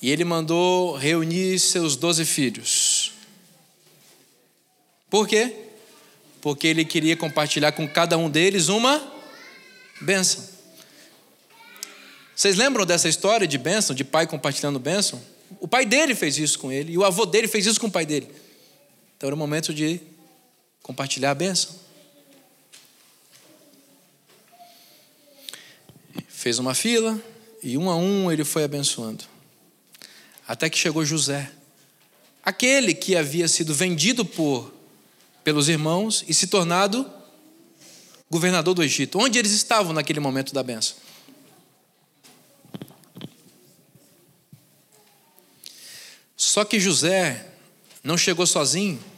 [0.00, 3.12] e ele mandou reunir seus 12 filhos.
[5.10, 5.54] Por quê?
[6.40, 9.12] Porque ele queria compartilhar com cada um deles uma
[10.00, 10.42] bênção.
[12.34, 15.22] Vocês lembram dessa história de bênção, de pai compartilhando bênção?
[15.60, 17.92] O pai dele fez isso com ele e o avô dele fez isso com o
[17.92, 18.43] pai dele.
[19.24, 20.02] Então era o momento de
[20.82, 21.74] compartilhar a bênção.
[26.28, 27.18] Fez uma fila
[27.62, 29.24] e um a um ele foi abençoando.
[30.46, 31.50] Até que chegou José,
[32.44, 34.70] aquele que havia sido vendido por
[35.42, 37.10] pelos irmãos e se tornado
[38.30, 39.18] governador do Egito.
[39.18, 40.98] Onde eles estavam naquele momento da benção?
[46.36, 47.52] Só que José
[48.02, 49.13] não chegou sozinho.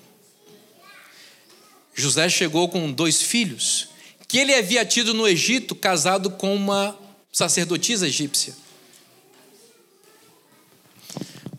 [1.97, 3.89] José chegou com dois filhos
[4.29, 6.97] que ele havia tido no Egito, casado com uma
[7.33, 8.55] sacerdotisa egípcia.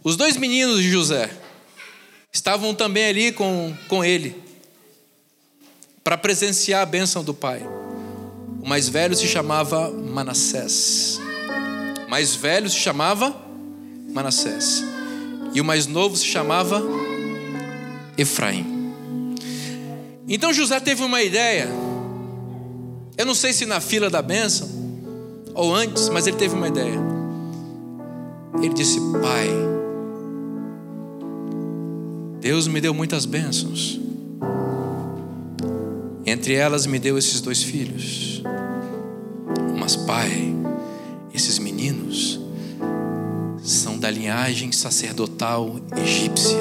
[0.03, 1.29] Os dois meninos de José
[2.31, 4.35] estavam também ali com, com ele,
[6.03, 7.61] para presenciar a bênção do pai.
[8.61, 11.19] O mais velho se chamava Manassés.
[12.05, 13.35] O mais velho se chamava
[14.09, 14.83] Manassés.
[15.53, 16.81] E o mais novo se chamava
[18.17, 18.76] Efraim.
[20.27, 21.69] Então José teve uma ideia.
[23.17, 24.67] Eu não sei se na fila da bênção
[25.53, 26.99] ou antes, mas ele teve uma ideia.
[28.61, 29.49] Ele disse: Pai,
[32.41, 33.99] Deus me deu muitas bênçãos.
[36.25, 38.43] Entre elas me deu esses dois filhos.
[39.79, 40.53] Mas, Pai,
[41.33, 42.39] esses meninos
[43.63, 46.57] são da linhagem sacerdotal egípcia.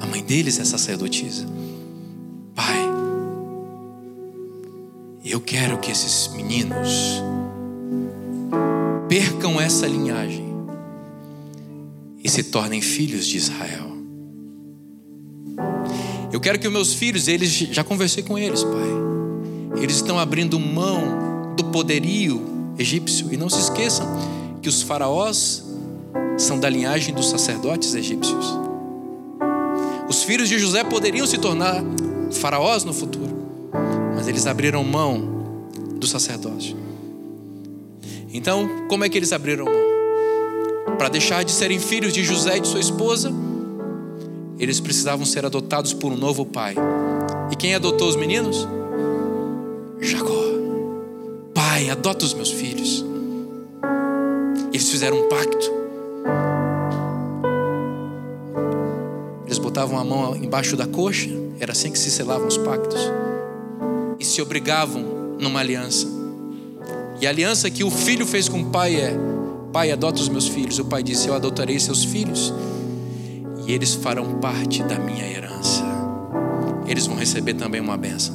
[0.00, 1.46] A mãe deles é sacerdotisa.
[5.32, 7.22] Eu quero que esses meninos
[9.08, 10.44] percam essa linhagem
[12.22, 13.96] e se tornem filhos de Israel.
[16.30, 19.80] Eu quero que os meus filhos, eles já conversei com eles, Pai.
[19.82, 24.06] Eles estão abrindo mão do poderio egípcio e não se esqueçam
[24.60, 25.64] que os faraós
[26.36, 28.44] são da linhagem dos sacerdotes egípcios.
[30.10, 31.82] Os filhos de José poderiam se tornar
[32.32, 33.21] faraós no futuro
[34.22, 36.76] mas eles abriram mão do sacerdócio.
[38.32, 40.96] Então, como é que eles abriram mão?
[40.96, 43.32] Para deixar de serem filhos de José e de sua esposa,
[44.60, 46.76] eles precisavam ser adotados por um novo pai.
[47.50, 48.68] E quem adotou os meninos?
[50.00, 50.44] Jacó.
[51.52, 53.04] Pai, adota os meus filhos.
[54.72, 55.72] Eles fizeram um pacto.
[59.46, 63.10] Eles botavam a mão embaixo da coxa, era assim que se selavam os pactos
[64.22, 66.06] e se obrigavam numa aliança.
[67.20, 69.14] E a aliança que o filho fez com o pai é:
[69.72, 70.78] Pai, adota os meus filhos.
[70.78, 72.54] O pai disse: Eu adotarei seus filhos
[73.66, 75.82] e eles farão parte da minha herança.
[76.86, 78.34] Eles vão receber também uma benção.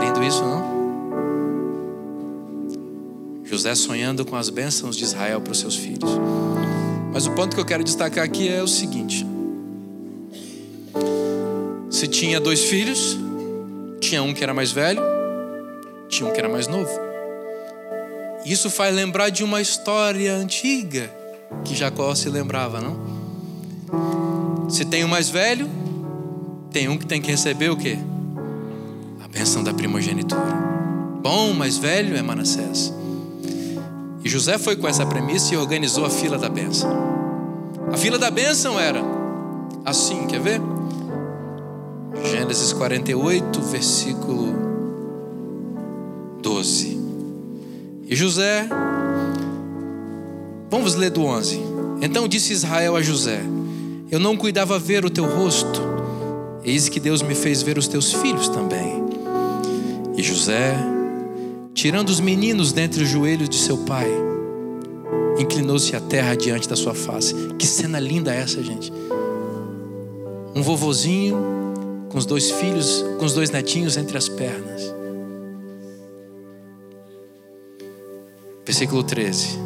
[0.00, 0.80] Lindo isso, não?
[3.44, 6.10] José sonhando com as bênçãos de Israel para os seus filhos.
[7.12, 9.26] Mas o ponto que eu quero destacar aqui é o seguinte:
[11.90, 13.18] se tinha dois filhos,
[14.00, 15.02] tinha um que era mais velho,
[16.08, 16.90] tinha um que era mais novo.
[18.44, 21.10] Isso faz lembrar de uma história antiga
[21.64, 24.68] que Jacó se lembrava, não?
[24.68, 25.68] Se tem o um mais velho,
[26.70, 27.98] tem um que tem que receber o quê?
[29.22, 30.40] A benção da primogenitura.
[31.22, 32.92] Bom, mais velho é Manassés.
[34.24, 36.90] E José foi com essa premissa e organizou a fila da benção.
[37.92, 39.02] A fila da benção era
[39.84, 40.60] assim, quer ver?
[42.24, 44.54] Gênesis 48, versículo
[46.42, 46.98] 12.
[48.08, 48.68] E José,
[50.70, 51.60] vamos ler do 11.
[52.02, 53.40] Então disse Israel a José:
[54.10, 55.80] Eu não cuidava ver o teu rosto,
[56.64, 59.04] eis que Deus me fez ver os teus filhos também.
[60.16, 60.74] E José,
[61.72, 64.10] tirando os meninos dentre os joelhos de seu pai,
[65.38, 67.34] inclinou-se à terra diante da sua face.
[67.58, 68.92] Que cena linda essa, gente.
[70.54, 71.59] Um vovozinho
[72.10, 74.94] com os dois filhos, com os dois netinhos entre as pernas.
[78.64, 79.58] Versículo 13.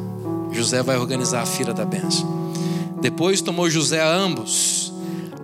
[0.53, 2.53] José vai organizar a fila da benção.
[3.01, 4.93] Depois tomou José a ambos,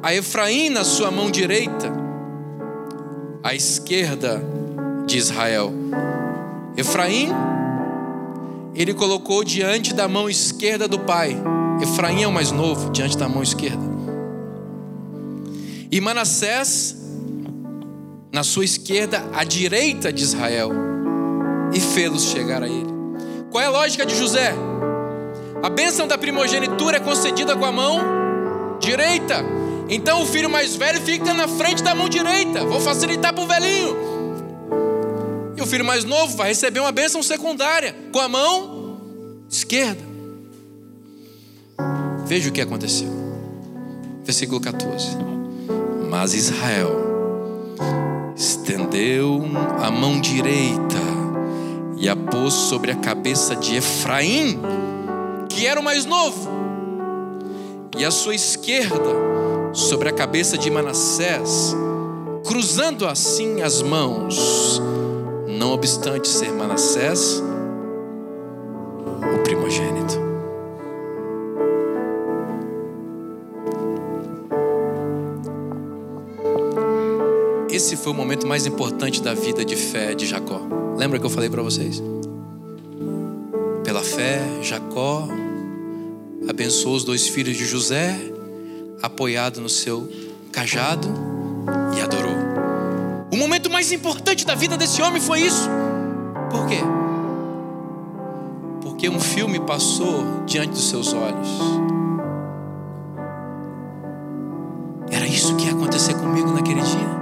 [0.03, 1.92] a Efraim na sua mão direita,
[3.42, 4.42] à esquerda
[5.07, 5.72] de Israel,
[6.76, 7.28] Efraim,
[8.74, 11.36] ele colocou diante da mão esquerda do pai.
[11.82, 13.89] Efraim é o mais novo, diante da mão esquerda.
[15.93, 16.97] E Manassés,
[18.32, 20.70] na sua esquerda, à direita de Israel,
[21.72, 22.91] e fê-los chegar a ele.
[23.51, 24.55] Qual é a lógica de José?
[25.62, 29.45] A bênção da primogenitura é concedida com a mão direita.
[29.88, 32.64] Então o filho mais velho fica na frente da mão direita.
[32.64, 33.97] Vou facilitar para o velhinho.
[35.57, 38.97] E o filho mais novo vai receber uma bênção secundária com a mão
[39.51, 40.01] esquerda.
[42.24, 43.09] Veja o que aconteceu.
[44.24, 45.39] Versículo 14.
[46.11, 46.91] Mas Israel
[48.37, 49.43] estendeu
[49.83, 50.99] a mão direita
[51.97, 54.61] e a pôs sobre a cabeça de Efraim
[55.49, 56.49] que era o mais novo,
[57.99, 59.11] e a sua esquerda
[59.75, 61.77] sobre a cabeça de Manassés,
[62.47, 64.81] cruzando assim as mãos,
[65.47, 67.43] não obstante ser Manassés
[77.73, 80.61] Esse foi o momento mais importante da vida de fé de Jacó.
[80.97, 82.03] Lembra que eu falei para vocês?
[83.85, 85.29] Pela fé, Jacó
[86.49, 88.18] abençoou os dois filhos de José,
[89.01, 90.09] apoiado no seu
[90.51, 91.07] cajado,
[91.97, 92.35] e adorou.
[93.33, 95.68] O momento mais importante da vida desse homem foi isso.
[96.51, 96.81] Por quê?
[98.83, 101.49] Porque um filme passou diante dos seus olhos.
[105.09, 107.20] Era isso que ia acontecer comigo naquele dia.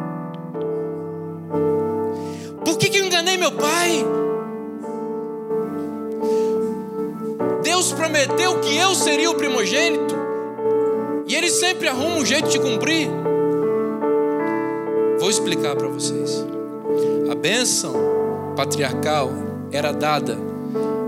[3.38, 4.04] Meu pai?
[7.62, 10.16] Deus prometeu que eu seria o primogênito,
[11.26, 13.08] e Ele sempre arruma um jeito de cumprir.
[15.18, 16.44] Vou explicar para vocês.
[17.30, 17.94] A bênção
[18.56, 19.30] patriarcal
[19.70, 20.36] era dada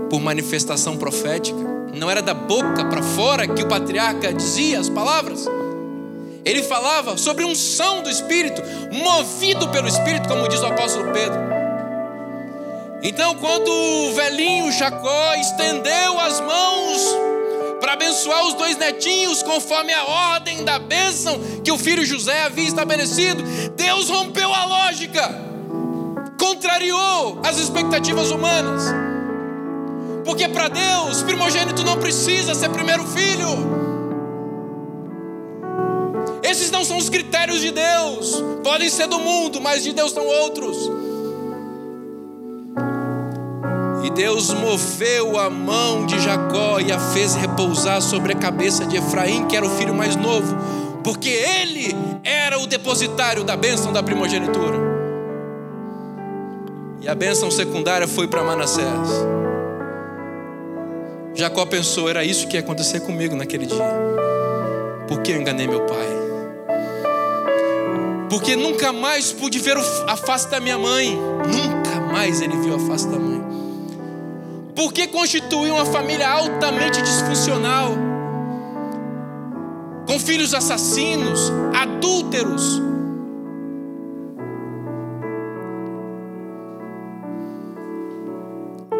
[0.09, 1.59] por manifestação profética,
[1.93, 5.47] não era da boca para fora que o patriarca dizia as palavras.
[6.43, 8.61] Ele falava sobre unção do Espírito,
[8.91, 11.60] movido pelo Espírito, como diz o apóstolo Pedro.
[13.03, 17.15] Então, quando o velhinho Jacó estendeu as mãos
[17.79, 22.67] para abençoar os dois netinhos, conforme a ordem da bênção que o filho José havia
[22.67, 23.41] estabelecido,
[23.75, 25.27] Deus rompeu a lógica,
[26.39, 28.83] contrariou as expectativas humanas.
[30.23, 33.81] Porque para Deus, primogênito não precisa ser primeiro filho.
[36.43, 38.43] Esses não são os critérios de Deus.
[38.63, 41.00] Podem ser do mundo, mas de Deus são outros.
[44.03, 48.97] E Deus moveu a mão de Jacó e a fez repousar sobre a cabeça de
[48.97, 50.55] Efraim, que era o filho mais novo,
[51.03, 54.91] porque ele era o depositário da bênção da primogenitura.
[57.01, 58.85] E a bênção secundária foi para Manassés.
[61.33, 63.83] Jacó pensou: era isso que ia acontecer comigo naquele dia.
[65.07, 66.07] Por que eu enganei meu pai?
[68.29, 69.77] Porque nunca mais pude ver
[70.07, 71.15] a face da minha mãe.
[71.15, 73.30] Nunca mais ele viu a face da mãe.
[74.81, 77.95] Porque constituiu uma família altamente disfuncional,
[80.07, 82.81] com filhos assassinos, adúlteros.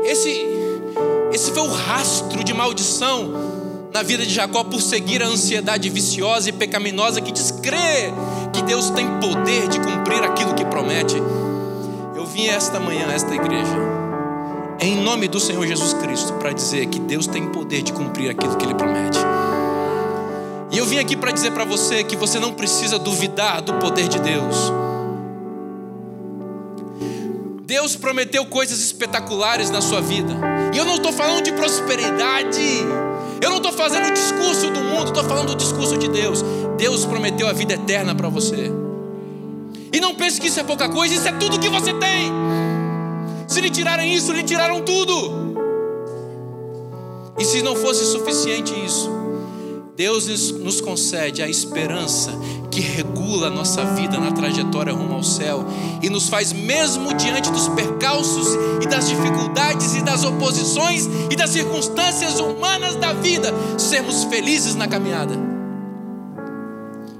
[0.03, 0.45] Esse,
[1.33, 3.31] esse foi o rastro de maldição
[3.91, 8.13] na vida de Jacó por seguir a ansiedade viciosa e pecaminosa que descrê
[8.53, 11.15] que Deus tem poder de cumprir aquilo que promete.
[12.15, 14.00] Eu vim esta manhã a esta igreja
[14.81, 18.57] em nome do Senhor Jesus Cristo para dizer que Deus tem poder de cumprir aquilo
[18.57, 19.19] que Ele promete.
[20.71, 24.07] E eu vim aqui para dizer para você que você não precisa duvidar do poder
[24.07, 24.55] de Deus.
[27.63, 30.33] Deus prometeu coisas espetaculares na sua vida.
[30.73, 32.59] E eu não estou falando de prosperidade.
[33.39, 36.43] Eu não estou fazendo o discurso do mundo, estou falando o discurso de Deus.
[36.77, 38.71] Deus prometeu a vida eterna para você.
[39.93, 42.31] E não pense que isso é pouca coisa, isso é tudo que você tem.
[43.51, 45.13] Se lhe tirarem isso, lhe tiraram tudo.
[47.37, 49.09] E se não fosse suficiente isso,
[49.93, 52.31] Deus nos concede a esperança
[52.71, 55.65] que regula a nossa vida na trajetória rumo ao céu
[56.01, 58.47] e nos faz, mesmo diante dos percalços
[58.81, 64.87] e das dificuldades e das oposições e das circunstâncias humanas da vida, sermos felizes na
[64.87, 65.33] caminhada.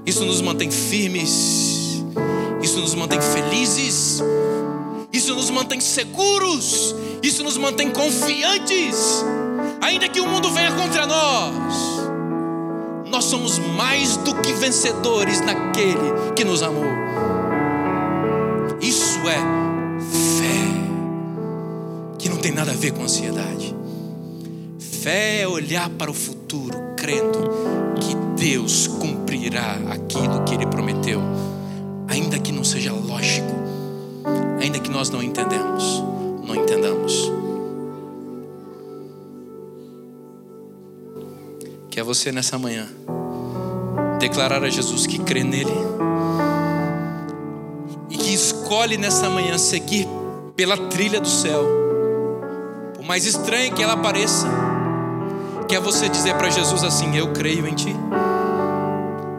[0.06, 2.02] Isso nos mantém firmes,
[2.62, 4.22] isso nos mantém felizes,
[5.12, 9.24] isso nos mantém seguros, isso nos mantém confiantes,
[9.80, 11.92] ainda que o mundo venha contra nós
[13.10, 16.86] nós somos mais do que vencedores naquele que nos amou.
[18.80, 20.72] Isso é fé
[22.42, 23.72] tem nada a ver com ansiedade.
[24.78, 27.38] Fé é olhar para o futuro, crendo
[28.00, 31.20] que Deus cumprirá aquilo que Ele prometeu,
[32.08, 33.54] ainda que não seja lógico,
[34.62, 36.02] ainda que nós não entendemos,
[36.46, 37.30] não entendamos.
[41.90, 42.88] Que é você nessa manhã
[44.20, 45.72] declarar a Jesus que crê nele
[48.08, 50.06] e que escolhe nessa manhã seguir
[50.54, 51.66] pela trilha do céu,
[52.94, 54.46] por mais estranha que ela pareça,
[55.68, 57.94] que é você dizer para Jesus assim: Eu creio em Ti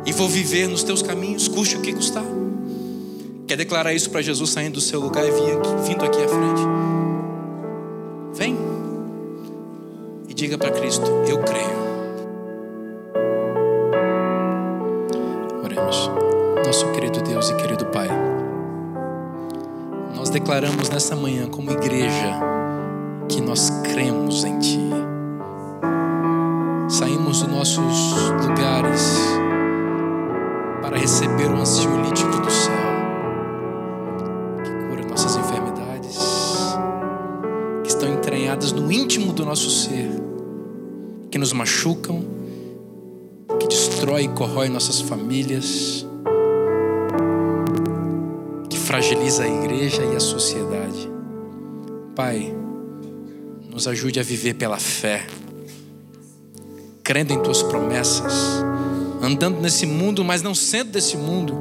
[0.06, 2.26] e vou viver nos Teus caminhos, custe o que custar.
[3.48, 6.62] Quer declarar isso para Jesus saindo do seu lugar e vindo aqui à frente?
[8.34, 8.58] Vem
[10.28, 11.84] e diga para Cristo: Eu creio.
[15.64, 16.10] Oremos.
[16.66, 18.08] Nosso querido Deus e querido Pai,
[20.16, 22.40] nós declaramos nessa manhã, como igreja,
[23.28, 24.80] que nós cremos em Ti.
[26.90, 29.18] Saímos dos nossos lugares
[30.82, 32.74] para receber o ansiolítico do céu,
[38.64, 40.10] entranhadas no íntimo do nosso ser,
[41.30, 42.24] que nos machucam,
[43.60, 46.06] que destrói e corrói nossas famílias,
[48.70, 51.10] que fragiliza a igreja e a sociedade.
[52.16, 52.56] Pai,
[53.70, 55.26] nos ajude a viver pela fé,
[57.04, 58.34] crendo em tuas promessas,
[59.22, 61.56] andando nesse mundo, mas não sendo desse mundo,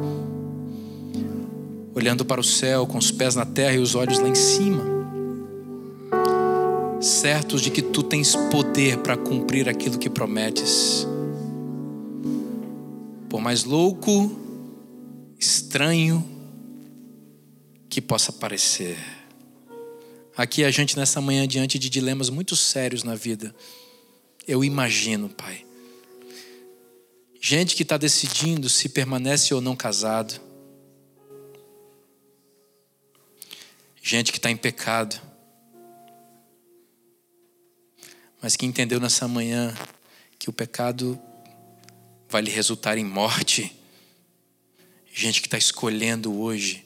[1.95, 4.92] olhando para o céu com os pés na terra e os olhos lá em cima,
[7.03, 11.07] certos de que tu tens poder para cumprir aquilo que prometes.
[13.29, 14.31] Por mais louco,
[15.39, 16.25] estranho
[17.89, 18.97] que possa parecer.
[20.37, 23.55] Aqui a gente nessa manhã diante de dilemas muito sérios na vida.
[24.47, 25.67] Eu imagino, Pai.
[27.41, 30.41] Gente que está decidindo se permanece ou não casado.
[34.01, 35.32] Gente que está em pecado.
[38.43, 39.73] Mas que entendeu nessa manhã
[40.37, 41.19] que o pecado
[42.29, 43.73] vai lhe resultar em morte.
[45.15, 46.85] Gente que está escolhendo hoje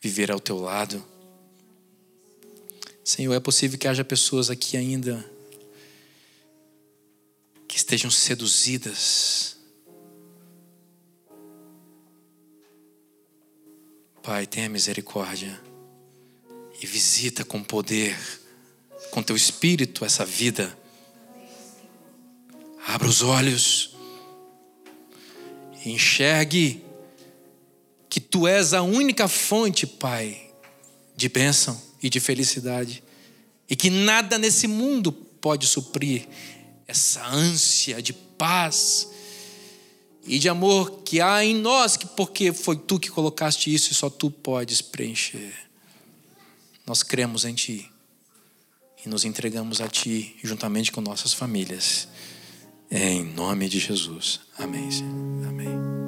[0.00, 1.04] viver ao teu lado.
[3.04, 5.24] Senhor, é possível que haja pessoas aqui ainda
[7.66, 9.56] que estejam seduzidas.
[14.22, 15.60] Pai, tenha misericórdia
[16.80, 18.16] e visita com poder,
[19.10, 20.76] com teu espírito essa vida.
[22.86, 23.94] Abra os olhos
[25.84, 26.82] e enxergue
[28.08, 30.50] que tu és a única fonte, Pai,
[31.14, 33.02] de bênção e de felicidade,
[33.68, 36.26] e que nada nesse mundo pode suprir
[36.86, 39.08] essa ânsia de paz
[40.24, 43.94] e de amor que há em nós, que porque foi tu que colocaste isso e
[43.94, 45.52] só tu podes preencher.
[46.86, 47.90] Nós cremos em ti
[49.04, 52.08] e nos entregamos a ti juntamente com nossas famílias.
[52.90, 54.40] Em nome de Jesus.
[54.58, 54.90] Amém.
[54.90, 55.46] Senhor.
[55.48, 56.07] Amém.